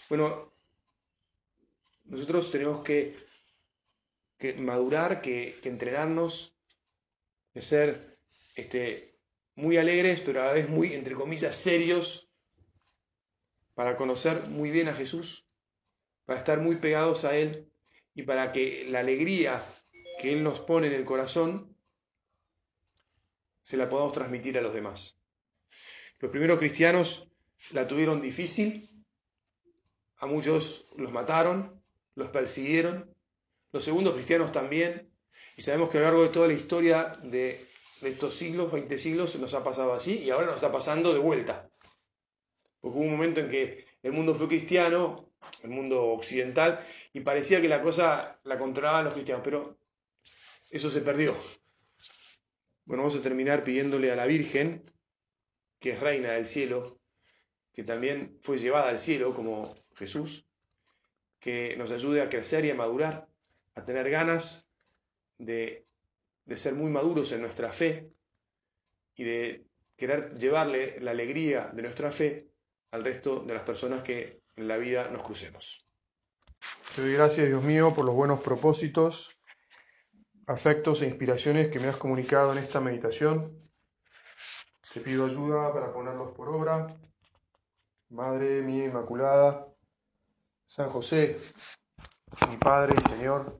Bueno, 0.08 0.52
nosotros 2.04 2.50
tenemos 2.50 2.82
que 2.82 3.14
que 4.40 4.54
madurar, 4.54 5.20
que, 5.20 5.60
entrenarnos, 5.62 6.56
de 7.52 7.60
ser 7.60 8.09
este, 8.60 9.18
muy 9.54 9.76
alegres, 9.76 10.20
pero 10.20 10.42
a 10.42 10.46
la 10.46 10.52
vez 10.52 10.68
muy, 10.68 10.94
entre 10.94 11.14
comillas, 11.14 11.56
serios, 11.56 12.30
para 13.74 13.96
conocer 13.96 14.48
muy 14.48 14.70
bien 14.70 14.88
a 14.88 14.94
Jesús, 14.94 15.46
para 16.24 16.38
estar 16.38 16.60
muy 16.60 16.76
pegados 16.76 17.24
a 17.24 17.36
Él 17.36 17.70
y 18.14 18.22
para 18.22 18.52
que 18.52 18.84
la 18.88 19.00
alegría 19.00 19.64
que 20.20 20.32
Él 20.32 20.42
nos 20.42 20.60
pone 20.60 20.88
en 20.88 20.92
el 20.92 21.04
corazón 21.04 21.76
se 23.62 23.76
la 23.76 23.88
podamos 23.88 24.12
transmitir 24.12 24.58
a 24.58 24.60
los 24.60 24.74
demás. 24.74 25.16
Los 26.18 26.30
primeros 26.30 26.58
cristianos 26.58 27.28
la 27.70 27.86
tuvieron 27.86 28.20
difícil, 28.20 28.90
a 30.18 30.26
muchos 30.26 30.86
los 30.96 31.10
mataron, 31.12 31.82
los 32.14 32.28
persiguieron, 32.28 33.14
los 33.72 33.84
segundos 33.84 34.14
cristianos 34.14 34.52
también, 34.52 35.10
y 35.56 35.62
sabemos 35.62 35.88
que 35.88 35.98
a 35.98 36.00
lo 36.00 36.06
largo 36.06 36.22
de 36.22 36.28
toda 36.28 36.48
la 36.48 36.54
historia 36.54 37.18
de, 37.22 37.64
estos 38.02 38.34
siglos, 38.34 38.72
20 38.72 38.98
siglos, 38.98 39.36
nos 39.36 39.54
ha 39.54 39.62
pasado 39.62 39.92
así 39.92 40.18
y 40.18 40.30
ahora 40.30 40.46
nos 40.46 40.56
está 40.56 40.72
pasando 40.72 41.12
de 41.12 41.18
vuelta. 41.18 41.68
Porque 42.80 42.96
hubo 42.98 43.04
un 43.04 43.12
momento 43.12 43.40
en 43.40 43.48
que 43.48 43.84
el 44.02 44.12
mundo 44.12 44.34
fue 44.34 44.48
cristiano, 44.48 45.32
el 45.62 45.70
mundo 45.70 46.02
occidental, 46.04 46.84
y 47.12 47.20
parecía 47.20 47.60
que 47.60 47.68
la 47.68 47.82
cosa 47.82 48.38
la 48.44 48.58
controlaban 48.58 49.04
los 49.04 49.14
cristianos, 49.14 49.42
pero 49.44 49.78
eso 50.70 50.90
se 50.90 51.00
perdió. 51.00 51.36
Bueno, 52.84 53.02
vamos 53.04 53.18
a 53.18 53.22
terminar 53.22 53.62
pidiéndole 53.64 54.10
a 54.10 54.16
la 54.16 54.26
Virgen, 54.26 54.84
que 55.78 55.92
es 55.92 56.00
reina 56.00 56.32
del 56.32 56.46
cielo, 56.46 56.98
que 57.72 57.84
también 57.84 58.38
fue 58.42 58.58
llevada 58.58 58.88
al 58.88 58.98
cielo 58.98 59.34
como 59.34 59.74
Jesús, 59.94 60.46
que 61.38 61.76
nos 61.76 61.90
ayude 61.90 62.22
a 62.22 62.28
crecer 62.28 62.64
y 62.64 62.70
a 62.70 62.74
madurar 62.74 63.30
a 63.74 63.84
tener 63.84 64.10
ganas 64.10 64.68
de, 66.50 66.56
ser 66.56 66.74
muy 66.74 66.90
maduros 66.90 67.30
en 67.32 67.42
nuestra 67.42 67.72
fe 67.72 68.10
y 69.14 69.24
de 69.24 69.66
querer 69.96 70.34
llevarle 70.34 71.00
la 71.00 71.12
alegría 71.12 71.70
de 71.72 71.82
nuestra 71.82 72.10
fe 72.10 72.48
al 72.90 73.04
resto 73.04 73.40
de 73.40 73.54
las 73.54 73.62
personas 73.62 74.02
que 74.02 74.42
en 74.56 74.66
la 74.66 74.76
vida 74.76 75.08
nos 75.10 75.22
crucemos. 75.22 75.86
Te 76.94 77.02
doy 77.02 77.14
gracias, 77.14 77.46
Dios 77.46 77.62
mío, 77.62 77.94
por 77.94 78.04
los 78.04 78.14
buenos 78.14 78.40
propósitos, 78.40 79.38
afectos 80.46 81.00
e 81.02 81.06
inspiraciones 81.06 81.70
que 81.70 81.78
me 81.78 81.88
has 81.88 81.96
comunicado 81.96 82.52
en 82.52 82.58
esta 82.58 82.80
meditación. 82.80 83.56
Te 84.92 85.00
pido 85.00 85.26
ayuda 85.26 85.72
para 85.72 85.92
ponerlos 85.92 86.32
por 86.32 86.48
obra. 86.48 86.96
Madre 88.08 88.60
mía 88.62 88.86
Inmaculada, 88.86 89.68
San 90.66 90.90
José, 90.90 91.38
mi 92.48 92.56
Padre 92.56 92.96
y 92.98 93.08
Señor, 93.08 93.59